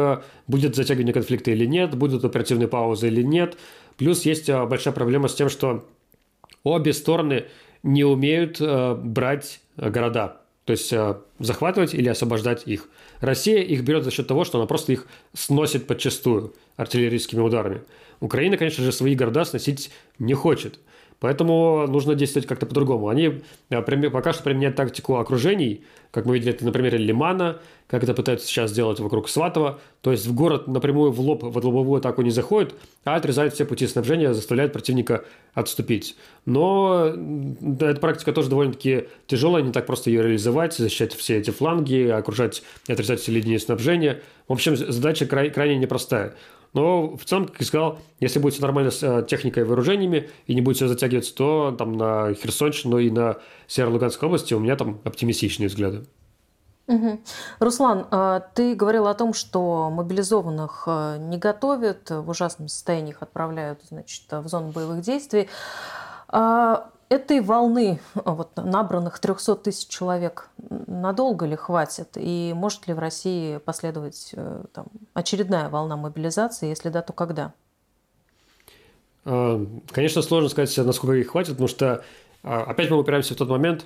[0.47, 3.57] будет затягивание конфликта или нет, будут оперативные паузы или нет.
[3.97, 5.86] Плюс есть большая проблема с тем, что
[6.64, 7.45] обе стороны
[7.84, 10.43] не умеют брать города.
[10.66, 12.88] То есть э, захватывать или освобождать их.
[13.20, 17.82] Россия их берет за счет того, что она просто их сносит подчастую артиллерийскими ударами.
[18.22, 20.80] Украина, конечно же, свои города сносить не хочет.
[21.24, 23.07] Поэтому нужно действовать как-то по-другому.
[23.07, 28.03] Они э, пока что применяют тактику окружений, как мы видели это на примере Лимана, как
[28.03, 29.80] это пытаются сейчас сделать вокруг Сватова.
[30.01, 33.63] То есть в город напрямую в лоб, в лобовую атаку не заходят, а отрезают все
[33.63, 36.17] пути снабжения, заставляют противника отступить.
[36.45, 37.13] Но
[37.80, 42.63] эта практика тоже довольно-таки тяжелая, не так просто ее реализовать, защищать все эти фланги, окружать
[42.89, 44.21] и отрезать все линии снабжения.
[44.49, 46.36] В общем, задача край, крайне непростая.
[46.74, 50.30] Но в целом, как я сказал, если будет все нормально с э, техникой и вооружениями
[50.47, 54.76] и не будет все затягиваться, то там на Херсонщину и на Северо-Луганской области у меня
[54.76, 56.05] там оптимистичные взгляды.
[56.88, 57.21] Угу.
[57.59, 63.21] Руслан, э, ты говорил о том, что мобилизованных э, не готовят, в ужасном состоянии их
[63.21, 65.49] отправляют значит, в зону боевых действий.
[67.10, 70.49] Этой волны, вот, набранных 300 тысяч человек,
[70.88, 72.10] надолго ли хватит?
[72.16, 76.70] И может ли в России последовать э, там, очередная волна мобилизации?
[76.70, 77.54] Если да, то когда?
[79.26, 82.04] А, конечно, сложно сказать, насколько их хватит, потому что
[82.41, 83.86] опять мы упираемся в тот момент,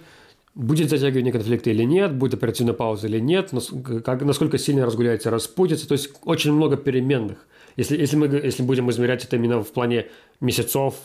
[0.55, 5.87] будет затягивание конфликта или нет, будет оперативная пауза или нет, насколько сильно разгуляется, распутится.
[5.87, 7.45] То есть очень много переменных.
[7.75, 10.07] Если, если, мы, если будем измерять это именно в плане
[10.39, 10.95] месяцев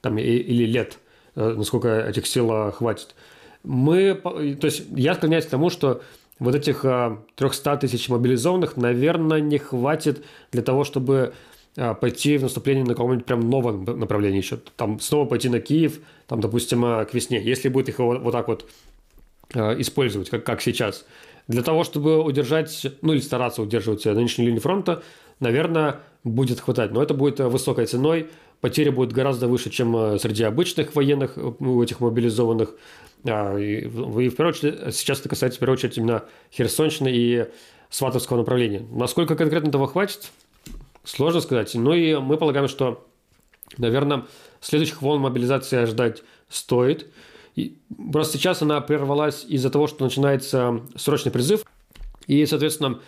[0.00, 3.14] там, или лет– Э, насколько этих сил э, хватит.
[3.62, 6.02] Мы, то есть я склоняюсь к тому, что
[6.38, 6.84] вот этих
[7.36, 11.34] 300 э, тысяч мобилизованных, наверное, не хватит для того, чтобы
[12.00, 14.58] пойти в наступление на каком-нибудь прям новом направлении еще.
[14.76, 18.68] Там снова пойти на Киев, там, допустим, к весне, если будет их вот так вот
[19.54, 21.06] использовать, как, как сейчас.
[21.46, 25.02] Для того, чтобы удержать, ну или стараться удерживать нынешнюю линию фронта,
[25.40, 26.92] наверное, будет хватать.
[26.92, 28.28] Но это будет высокой ценой,
[28.60, 32.74] потери будут гораздо выше, чем э, среди обычных военных, э, у этих мобилизованных.
[33.24, 37.46] А, и, и в первую очередь, сейчас это касается в первую очередь именно Херсонщины и
[37.88, 38.86] Сватовского направления.
[38.92, 40.30] Насколько конкретно этого хватит,
[41.04, 41.74] сложно сказать.
[41.74, 43.06] Ну и мы полагаем, что,
[43.78, 44.26] наверное,
[44.60, 47.06] следующих волн мобилизации ожидать стоит.
[47.56, 47.76] И
[48.12, 51.64] просто сейчас она прервалась из-за того, что начинается срочный призыв.
[52.26, 53.00] И, соответственно,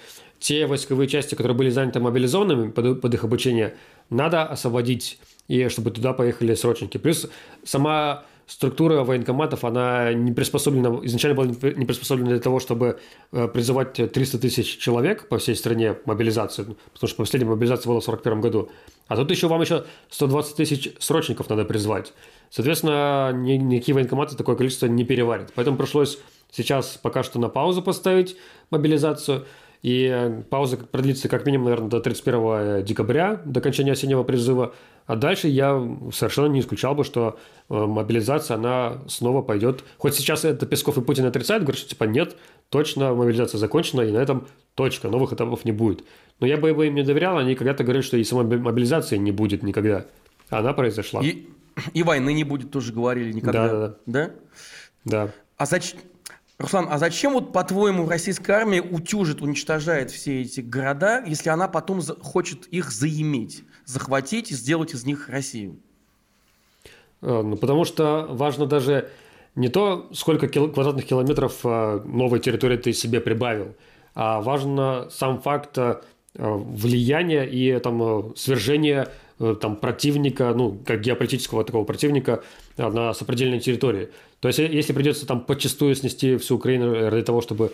[0.43, 3.76] те войсковые части, которые были заняты мобилизованными под, под их обучение,
[4.11, 6.99] надо освободить и чтобы туда поехали срочники.
[6.99, 7.28] Плюс
[7.62, 12.99] сама структура военкоматов, она не приспособлена, изначально была не приспособлена для того, чтобы
[13.30, 18.09] э, призывать 300 тысяч человек по всей стране мобилизацию, потому что последняя мобилизация была в
[18.09, 18.70] 1941 году.
[19.07, 22.14] А тут еще вам еще 120 тысяч срочников надо призвать.
[22.51, 25.53] Соответственно, никакие военкоматы такое количество не переварят.
[25.55, 26.18] Поэтому пришлось
[26.51, 28.36] сейчас пока что на паузу поставить
[28.70, 29.47] мобилизацию–
[29.83, 34.74] и э, пауза продлится как минимум, наверное, до 31 декабря, до окончания осеннего призыва.
[35.07, 39.83] А дальше я совершенно не исключал бы, что э, мобилизация, она снова пойдет.
[39.99, 42.37] Хоть сейчас это Песков и Путин отрицают, говорят, что типа нет,
[42.68, 46.05] точно мобилизация закончена, и на этом точка, новых этапов не будет.
[46.39, 49.64] Но я бы им не доверял, они когда-то говорили, что и самой мобилизации не будет
[49.64, 50.07] никогда.
[50.49, 51.22] Она произошла.
[51.24, 51.49] И,
[51.93, 53.68] и войны не будет, тоже говорили никогда.
[53.68, 53.97] Да, да, да.
[54.07, 54.30] Да?
[55.05, 55.33] Да.
[55.57, 55.99] А зачем,
[56.63, 62.01] Руслан, а зачем вот, по-твоему, российская армия утюжит, уничтожает все эти города, если она потом
[62.01, 65.77] хочет их заиметь, захватить и сделать из них Россию?
[67.21, 69.11] А, ну, потому что важно даже
[69.55, 73.75] не то, сколько кил- квадратных километров а, новой территории ты себе прибавил,
[74.15, 76.01] а важно сам факт а,
[76.35, 82.43] влияния и там, свержения Э, там, противника, ну, как геополитического такого противника
[82.76, 84.09] э, на сопредельной территории.
[84.40, 87.72] То есть, если придется там подчастую снести всю Украину ради того, чтобы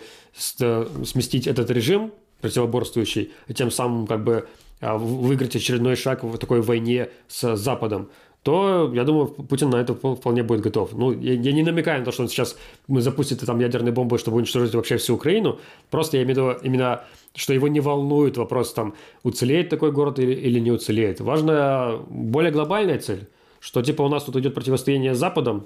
[0.59, 2.11] э, сместить этот режим
[2.41, 4.47] противоборствующий, и тем самым как бы
[4.81, 8.09] выиграть очередной шаг в такой войне с Западом,
[8.43, 10.93] то, я думаю, Путин на это вполне будет готов.
[10.93, 14.37] Ну, я, я не намекаю на то, что он сейчас запустит там ядерные бомбы, чтобы
[14.37, 15.59] уничтожить вообще всю Украину.
[15.89, 17.03] Просто я имею в виду именно,
[17.35, 21.19] что его не волнует вопрос, там, уцелеет такой город или, или не уцелеет.
[21.19, 23.27] Важна более глобальная цель,
[23.59, 25.65] что, типа, у нас тут идет противостояние с Западом,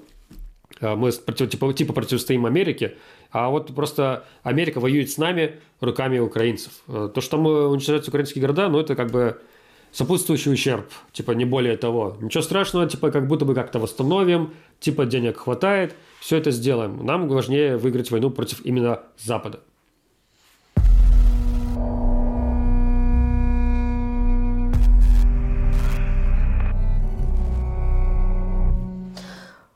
[0.80, 2.96] а мы против, типа, типа противостоим Америке,
[3.30, 6.72] а вот просто Америка воюет с нами руками украинцев.
[6.88, 9.38] Э, то, что мы уничтожаем украинские города, ну, это как бы
[9.94, 12.16] сопутствующий ущерб, типа не более того.
[12.20, 17.06] Ничего страшного, типа как будто бы как-то восстановим, типа денег хватает, все это сделаем.
[17.06, 19.60] Нам важнее выиграть войну против именно Запада.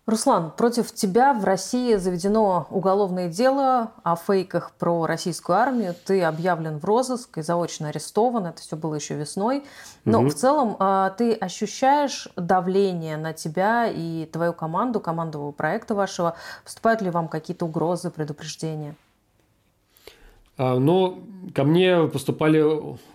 [0.08, 5.94] Руслан, против тебя в России заведено уголовное дело о фейках про российскую армию.
[6.06, 8.46] Ты объявлен в розыск и заочно арестован.
[8.46, 9.64] Это все было еще весной.
[10.06, 10.30] Но угу.
[10.30, 16.36] в целом а, ты ощущаешь давление на тебя и твою команду, команду проекта вашего?
[16.64, 18.94] Поступают ли вам какие-то угрозы, предупреждения?
[20.56, 21.22] А, ну,
[21.54, 22.64] ко мне поступали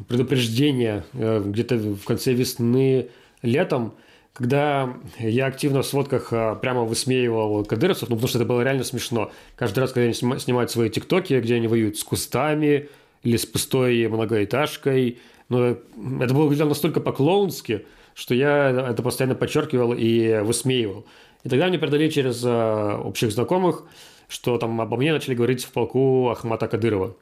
[0.08, 3.10] предупреждения э, где-то в конце весны,
[3.42, 3.96] летом
[4.34, 8.84] когда я активно в сводках а, прямо высмеивал кадыровцев, ну, потому что это было реально
[8.84, 9.32] смешно.
[9.56, 12.90] Каждый раз, когда они снимают свои тиктоки, где они воюют с кустами
[13.22, 15.20] или с пустой многоэтажкой,
[15.50, 21.06] ну, это было выглядело настолько по-клоунски, что я это постоянно подчеркивал и высмеивал.
[21.44, 23.84] И тогда мне передали через а, общих знакомых,
[24.28, 27.16] что там обо мне начали говорить в полку Ахмата Кадырова.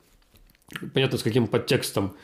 [0.93, 2.15] Понятно, с каким подтекстом.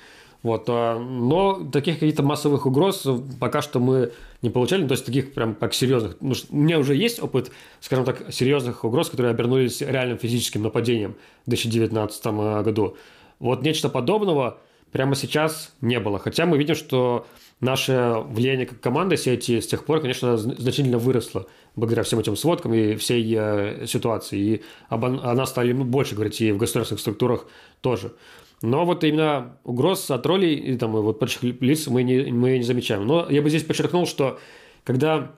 [0.43, 3.07] Вот, а, но таких каких-то массовых угроз
[3.39, 4.11] пока что мы
[4.41, 6.17] не получали, то есть таких прям как серьезных.
[6.21, 11.15] Ну, у меня уже есть опыт, скажем так, серьезных угроз, которые обернулись реальным физическим нападением
[11.45, 12.97] в 2019 а, году.
[13.39, 14.59] Вот нечто подобного
[14.91, 16.19] прямо сейчас не было.
[16.19, 17.25] Хотя мы видим, что
[17.59, 22.73] наше влияние как команды сети с тех пор, конечно, значительно выросло благодаря всем этим сводкам
[22.73, 24.39] и всей э, ситуации.
[24.39, 27.45] И об, о нас стали больше говорить и в государственных структурах
[27.81, 28.13] тоже.
[28.61, 32.63] Но вот именно угроз от троллей и там вот прочих лиц мы не, мы не
[32.63, 33.05] замечаем.
[33.05, 34.39] Но я бы здесь подчеркнул, что
[34.83, 35.31] когда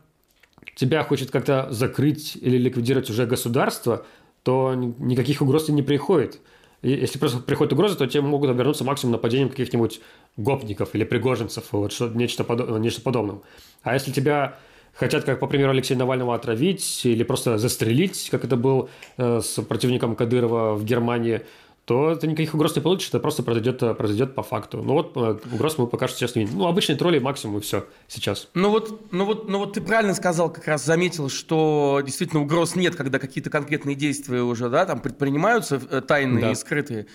[0.75, 4.05] тебя хочет как-то закрыть или ликвидировать уже государство,
[4.43, 6.39] то никаких угроз не приходит.
[6.81, 9.99] И если просто приходит угроза, то тебе могут обернуться максимум нападением каких-нибудь
[10.37, 13.39] гопников или пригожинцев, вот что, нечто, подо, нечто подобное.
[13.83, 14.57] А если тебя
[14.93, 19.61] хотят, как по примеру Алексея Навального, отравить или просто застрелить, как это был э, с
[19.61, 21.41] противником Кадырова в Германии,
[21.89, 24.83] то ты никаких угроз не получишь, это просто произойдет, произойдет по факту.
[24.83, 26.59] Ну вот э, угроз мы пока что сейчас не видим.
[26.59, 28.47] Ну, обычные тролли максимум и все сейчас.
[28.53, 32.75] Ну вот, ну вот, ну вот ты правильно сказал, как раз заметил, что действительно угроз
[32.75, 36.51] нет, когда какие-то конкретные действия уже, да, там предпринимаются э, тайные да.
[36.51, 37.07] и скрытые.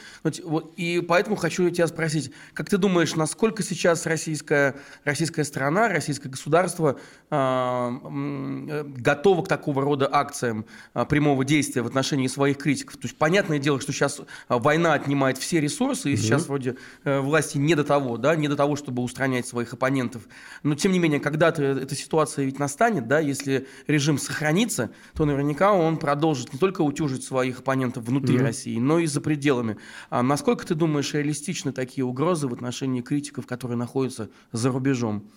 [0.43, 6.31] Вот, и поэтому хочу тебя спросить, как ты думаешь, насколько сейчас российская, российская страна, российское
[6.31, 6.99] государство
[7.31, 12.97] э, готово к такого рода акциям э, прямого действия в отношении своих критиков?
[12.97, 14.21] То есть понятное дело, что сейчас
[14.65, 16.21] война отнимает все ресурсы, и угу.
[16.21, 20.23] сейчас вроде э, власти не до того, да, не до того, чтобы устранять своих оппонентов.
[20.63, 25.73] Но тем не менее, когда-то эта ситуация ведь настанет, да, если режим сохранится, то наверняка
[25.73, 28.45] он продолжит не только утюжить своих оппонентов внутри угу.
[28.45, 29.77] России, но и за пределами.
[30.11, 35.31] А насколько ты думаешь реалистичны такие угрозы в отношении критиков, которые находятся за рубежом?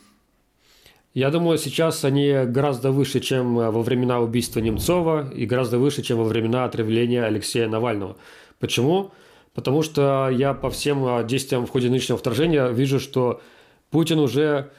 [1.13, 6.19] Я думаю, сейчас они гораздо выше, чем во времена убийства Немцова и гораздо выше, чем
[6.19, 8.17] во времена отравления Алексея Навального.
[8.59, 9.11] Почему?
[9.53, 13.41] Потому что я по всем а, действиям в ходе нынешнего вторжения вижу, что
[13.89, 14.69] Путин уже,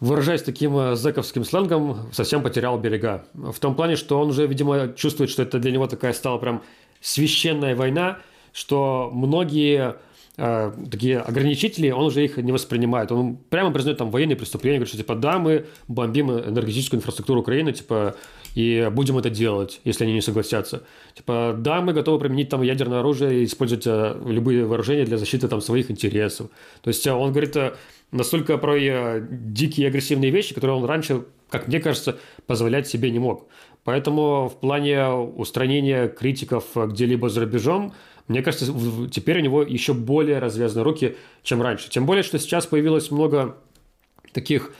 [0.00, 3.26] выражаясь таким а, зэковским сленгом, совсем потерял берега.
[3.32, 6.62] В том плане, что он уже, видимо, чувствует, что это для него такая стала прям
[7.00, 8.18] священная война,
[8.52, 9.96] что многие
[10.36, 13.12] э, такие ограничители, он уже их не воспринимает.
[13.12, 17.72] Он прямо признает там военные преступления, говорит, что типа да, мы бомбим энергетическую инфраструктуру Украины,
[17.72, 18.16] типа
[18.54, 20.84] и будем это делать, если они не согласятся.
[21.14, 25.48] Типа, да, мы готовы применить там ядерное оружие и использовать э, любые вооружения для защиты
[25.48, 26.50] там своих интересов.
[26.82, 27.74] То есть э, он говорит э,
[28.12, 33.48] настолько про дикие агрессивные вещи, которые он раньше, как мне кажется, позволять себе не мог.
[33.82, 37.92] Поэтому в плане устранения критиков где-либо за рубежом,
[38.28, 38.72] мне кажется,
[39.10, 41.90] теперь у него еще более развязаны руки, чем раньше.
[41.90, 43.56] Тем более, что сейчас появилось много
[44.32, 44.72] таких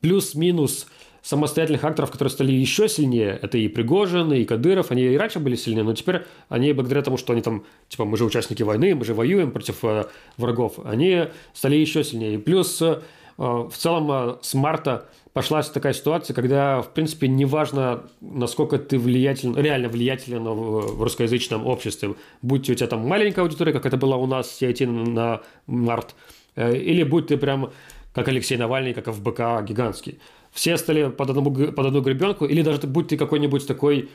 [0.00, 0.86] плюс-минус
[1.26, 3.36] самостоятельных акторов, которые стали еще сильнее.
[3.42, 4.92] Это и Пригожин, и Кадыров.
[4.92, 8.16] Они и раньше были сильнее, но теперь они, благодаря тому, что они там, типа, мы
[8.16, 10.04] же участники войны, мы же воюем против э,
[10.36, 12.34] врагов, они стали еще сильнее.
[12.34, 13.00] И плюс э,
[13.38, 19.56] в целом э, с марта пошла такая ситуация, когда, в принципе, неважно, насколько ты влиятелен,
[19.56, 24.26] реально влиятелен в русскоязычном обществе, будь у тебя там маленькая аудитория, как это было у
[24.26, 26.14] нас CIT на март,
[26.54, 27.72] э, или будь ты прям
[28.14, 30.20] как Алексей Навальный, как ФБК гигантский
[30.56, 34.08] все стали под одну, под одну гребенку, или даже будь ты какой-нибудь такой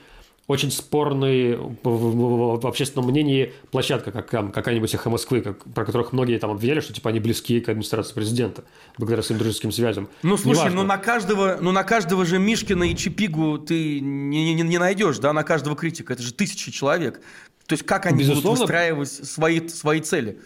[0.48, 6.39] очень спорный в, общественном мнении площадка, как там, какая-нибудь эхо Москвы, как, про которых многие
[6.39, 8.64] там обвиняли, что типа они близки к администрации президента,
[8.98, 10.10] благодаря своим дружеским связям.
[10.24, 14.64] Ну, слушай, ну на каждого, ну на каждого же Мишкина и Чипигу ты не, не,
[14.64, 16.14] не найдешь, да, на каждого критика.
[16.14, 17.22] Это же тысячи человек.
[17.68, 18.50] То есть как они Безусловно.
[18.50, 20.39] будут выстраивать свои, свои цели?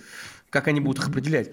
[0.49, 1.51] Как они будут их определять?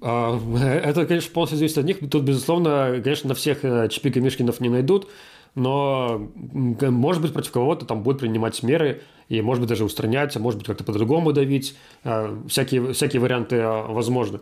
[0.00, 0.38] А,
[0.84, 1.98] это, конечно, полностью зависит от них.
[2.10, 5.08] Тут, безусловно, конечно, на всех э, Чипик и Мишкинов не найдут,
[5.54, 10.40] но, может быть, против кого-то там будут принимать меры, и, может быть, даже устранять, а
[10.40, 11.76] может быть, как-то по-другому давить.
[12.04, 14.40] А, всякие, всякие варианты а, возможны.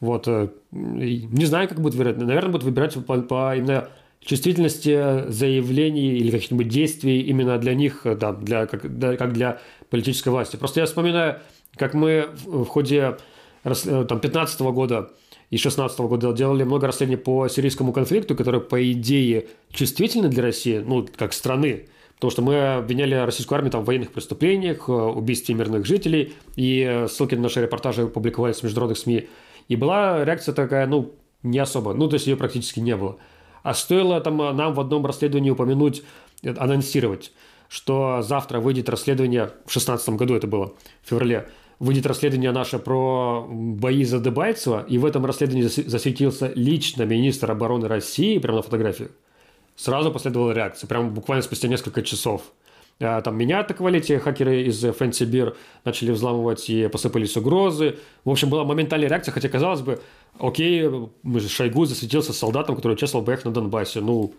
[0.00, 0.26] Вот.
[0.26, 2.18] Э, не знаю, как будут выбирать.
[2.18, 3.88] Наверное, будут выбирать по, по именно
[4.20, 9.60] чувствительности заявлений или каких-нибудь действий именно для них, э, да, для, как, да, как для
[9.90, 10.56] политической власти.
[10.56, 11.40] Просто я вспоминаю,
[11.76, 13.16] как мы в ходе
[13.62, 15.10] там, 15 года
[15.50, 20.78] и 16 года делали много расследований по сирийскому конфликту, который, по идее, чувствительны для России,
[20.78, 25.54] ну, как страны, потому что мы обвиняли российскую армию там, в военных преступлениях, э, убийстве
[25.54, 29.28] мирных жителей, и э, ссылки на наши репортажи публиковались в международных СМИ.
[29.68, 33.18] И была реакция такая, ну, не особо, ну, то есть ее практически не было.
[33.62, 36.02] А стоило там нам в одном расследовании упомянуть,
[36.42, 37.30] анонсировать,
[37.68, 41.48] что завтра выйдет расследование, в 2016 году это было, в феврале,
[41.82, 47.88] выйдет расследование наше про бои за Дебальцево, и в этом расследовании засветился лично министр обороны
[47.88, 49.08] России, прямо на фотографии,
[49.74, 52.42] сразу последовала реакция, прямо буквально спустя несколько часов.
[53.00, 57.96] А, там меня атаковали те хакеры из Beer, начали взламывать и посыпались угрозы.
[58.24, 60.00] В общем, была моментальная реакция, хотя, казалось бы,
[60.38, 60.88] окей,
[61.48, 64.00] Шойгу засветился солдатом, который участвовал в боях на Донбассе.
[64.00, 64.34] Ну,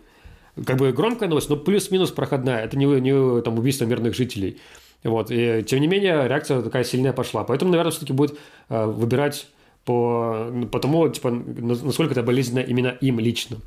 [0.64, 2.64] как бы громкая новость, но плюс-минус проходная.
[2.64, 4.60] Это не, не там, убийство мирных жителей.
[5.04, 5.30] Вот.
[5.30, 7.44] И, тем не менее, реакция такая сильная пошла.
[7.44, 8.38] Поэтому, наверное, все-таки будет
[8.68, 9.46] э, выбирать
[9.84, 13.58] по, по тому, типа, насколько это болезненно именно им лично.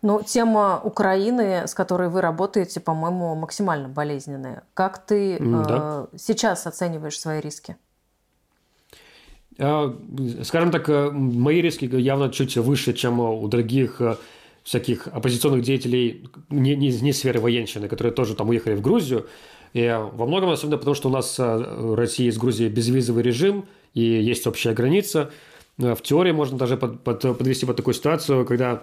[0.00, 4.62] Ну, тема Украины, с которой вы работаете, по-моему, максимально болезненная.
[4.74, 6.08] Как ты да.
[6.12, 7.76] э, сейчас оцениваешь свои риски?
[9.58, 9.94] А,
[10.44, 14.16] скажем так, э, мои риски явно чуть выше, чем у других э,
[14.62, 19.26] всяких оппозиционных деятелей не, не, не сферы военщины, которые тоже там уехали в Грузию.
[19.72, 23.66] И во многом, особенно потому, что у нас э, в России с Грузией безвизовый режим,
[23.94, 25.30] и есть общая граница.
[25.78, 28.82] В теории можно даже под, под, подвести под такую ситуацию, когда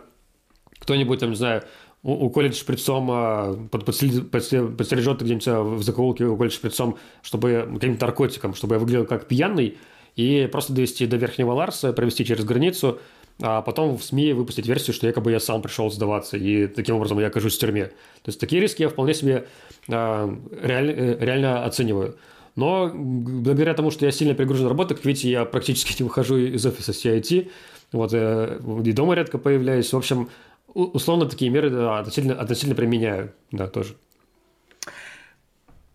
[0.79, 1.63] кто-нибудь, там, не знаю,
[2.01, 5.47] уколет шприцом, а, под, подстережет где-нибудь
[5.79, 9.77] в закоулке, уколет шприцом, чтобы каким-то наркотиком, чтобы я выглядел как пьяный,
[10.15, 12.99] и просто довести до Верхнего Ларса, провести через границу,
[13.41, 17.19] а потом в СМИ выпустить версию, что якобы я сам пришел сдаваться, и таким образом
[17.19, 17.85] я окажусь в тюрьме.
[17.85, 19.47] То есть такие риски я вполне себе
[19.87, 20.29] а,
[20.61, 22.17] реаль, э, реально оцениваю.
[22.55, 26.65] Но благодаря тому, что я сильно перегружен работой, как видите, я практически не выхожу из
[26.65, 27.49] офиса CIT,
[27.93, 29.93] вот, э, и дома редко появляюсь.
[29.93, 30.29] В общем,
[30.73, 33.95] условно такие меры да, относительно, относительно применяю, да, тоже.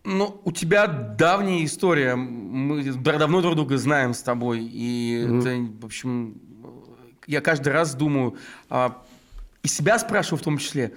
[0.03, 2.15] Ну, у тебя давняя история.
[2.15, 4.63] Мы давно друг друга знаем с тобой.
[4.63, 5.39] И mm-hmm.
[5.39, 6.35] это, в общем,
[7.27, 8.37] я каждый раз думаю,
[8.69, 9.01] а,
[9.63, 10.93] и себя спрашиваю в том числе,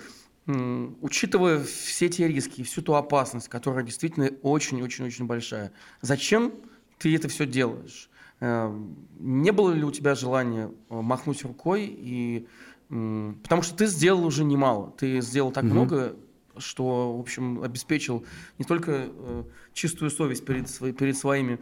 [0.47, 6.53] учитывая все те риски, всю ту опасность, которая действительно очень-очень-очень большая, зачем
[6.99, 8.09] ты это все делаешь?
[8.41, 8.75] Э,
[9.19, 12.47] не было ли у тебя желания э, махнуть рукой и
[12.89, 14.95] Потому что ты сделал уже немало.
[14.97, 15.75] Ты сделал так угу.
[15.75, 16.17] много,
[16.57, 18.25] что, в общем, обеспечил
[18.57, 19.43] не только э,
[19.75, 21.59] чистую совесть перед, перед своими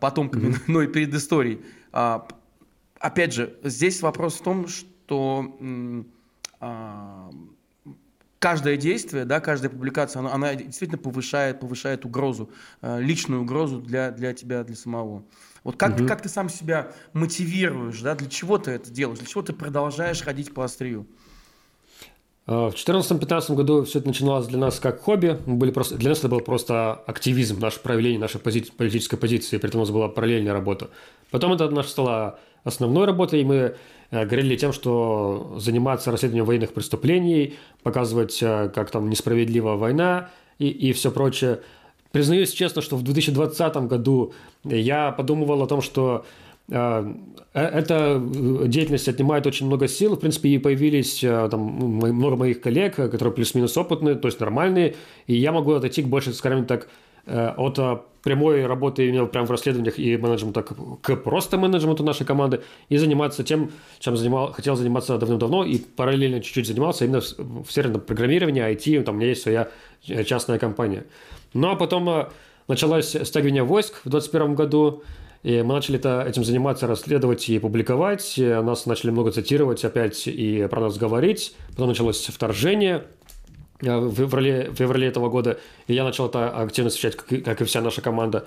[0.00, 0.56] потомками, угу.
[0.66, 1.60] но и перед историей.
[3.04, 5.56] А, опять же, здесь вопрос в том, что
[6.60, 7.30] э,
[8.38, 12.48] каждое действие, да, каждая публикация, она, она действительно повышает, повышает угрозу,
[12.80, 15.22] э, личную угрозу для, для тебя, для самого.
[15.64, 16.06] Вот как, угу.
[16.06, 20.22] как ты сам себя мотивируешь, да, для чего ты это делаешь, для чего ты продолжаешь
[20.22, 21.06] ходить по острию?
[22.46, 25.38] А, в 2014-2015 году все это начиналось для нас как хобби.
[25.44, 29.58] Мы были просто, для нас это был просто активизм, наше проявление нашей пози, политической позиции,
[29.58, 30.88] при этом у нас была параллельная работа.
[31.30, 33.76] Потом это наша стала основной работой, мы
[34.10, 40.68] э, горели тем, что заниматься расследованием военных преступлений, показывать, э, как там несправедлива война и,
[40.68, 41.60] и все прочее.
[42.10, 44.32] Признаюсь честно, что в 2020 году
[44.64, 46.24] я подумывал о том, что
[46.70, 47.14] э,
[47.52, 48.22] эта
[48.66, 50.16] деятельность отнимает очень много сил.
[50.16, 54.94] В принципе, и появились там, много моих коллег, которые плюс-минус опытные, то есть нормальные.
[55.26, 56.88] И я могу отойти к больше, скажем так,
[57.26, 57.78] от
[58.24, 63.44] прямой работы именно прямо в расследованиях и менеджмента к просто менеджменту нашей команды и заниматься
[63.44, 63.70] тем,
[64.00, 69.16] чем занимал, хотел заниматься давным-давно и параллельно чуть-чуть занимался именно в, сфере программирования, IT, там
[69.16, 69.68] у меня есть своя
[70.02, 71.04] частная компания.
[71.52, 72.28] Ну а потом э,
[72.66, 75.02] началось стягивание войск в 2021 году,
[75.42, 78.34] и мы начали это, этим заниматься, расследовать и публиковать.
[78.38, 81.54] Нас начали много цитировать опять и про нас говорить.
[81.72, 83.23] Потом началось вторжение э,
[83.80, 85.58] в феврале, в феврале этого года.
[85.86, 88.46] И я начал это активно освещать, как, как и вся наша команда.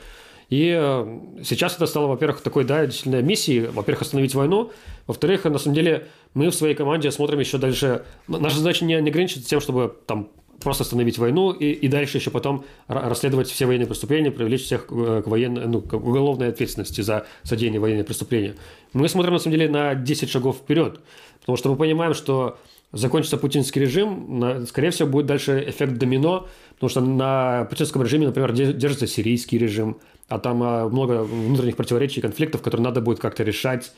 [0.50, 3.68] И э, сейчас это стало, во-первых, такой, да, действительно миссией.
[3.68, 4.72] Во-первых, остановить войну.
[5.06, 8.06] Во-вторых, на самом деле, мы в своей команде смотрим еще дальше.
[8.28, 12.66] Наша задача не, не тем, чтобы там просто остановить войну и, и дальше еще потом
[12.88, 14.92] расследовать все военные преступления, привлечь всех к,
[15.26, 18.54] военной, ну, к уголовной ответственности за содеяние военных преступлений.
[18.94, 21.00] Мы смотрим, на самом деле, на 10 шагов вперед,
[21.42, 22.58] потому что мы понимаем, что
[22.92, 28.52] закончится путинский режим, скорее всего, будет дальше эффект домино, потому что на путинском режиме, например,
[28.54, 29.98] держится сирийский режим,
[30.30, 33.92] а там а, много внутренних противоречий, конфликтов, которые надо будет как-то решать.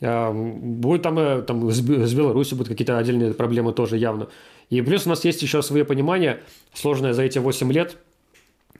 [0.00, 4.28] А, будет там, э, там с Беларусью будут какие-то отдельные проблемы тоже явно.
[4.70, 6.40] И плюс у нас есть еще свое понимание,
[6.72, 7.96] сложное за эти 8 лет,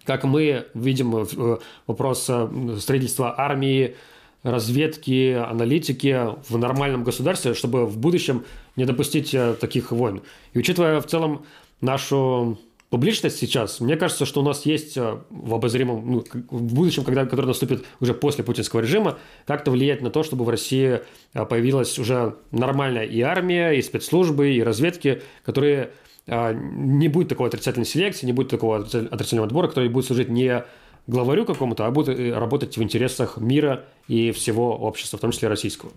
[0.05, 3.97] как мы видим э, вопрос э, строительства армии,
[4.43, 6.19] разведки, аналитики
[6.49, 8.45] в нормальном государстве, чтобы в будущем
[8.77, 10.23] не допустить э, таких войн.
[10.53, 11.45] И учитывая в целом
[11.81, 12.59] нашу
[12.91, 17.25] публичность сейчас, мне кажется, что у нас есть э, в обозримом, ну, в будущем, когда,
[17.25, 21.01] который наступит уже после путинского режима, как-то влиять на то, чтобы в России
[21.35, 25.91] э, появилась уже нормальная и армия, и спецслужбы, и разведки, которые
[26.25, 30.63] не будет такой отрицательной селекции, не будет такого отрицательного отбора, который будет служить не
[31.07, 35.93] главарю какому-то, а будет работать в интересах мира и всего общества, в том числе российского.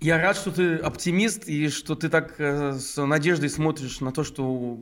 [0.00, 4.78] Я рад, что ты оптимист и что ты так с надеждой смотришь на то, что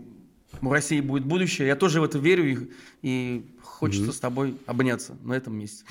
[0.61, 1.69] у России будет будущее.
[1.69, 2.71] Я тоже в это верю и,
[3.03, 4.15] и хочется mm-hmm.
[4.15, 5.85] с тобой обняться на этом месте.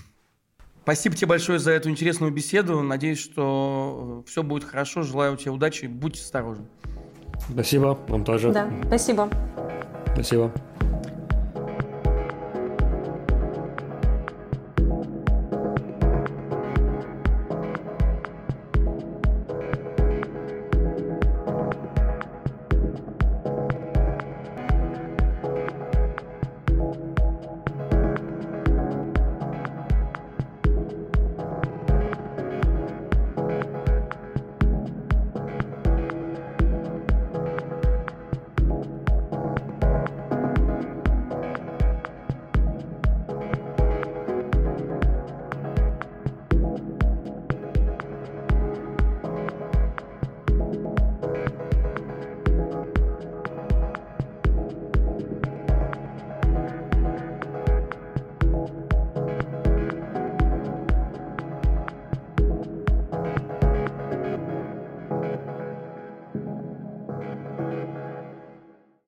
[0.84, 2.82] Спасибо тебе большое за эту интересную беседу.
[2.82, 5.02] Надеюсь, что все будет хорошо.
[5.02, 5.86] Желаю тебе удачи.
[5.86, 6.68] Будь осторожен.
[7.52, 7.98] Спасибо.
[8.08, 8.52] Вам тоже.
[8.52, 9.30] Да, спасибо.
[10.14, 10.54] Спасибо.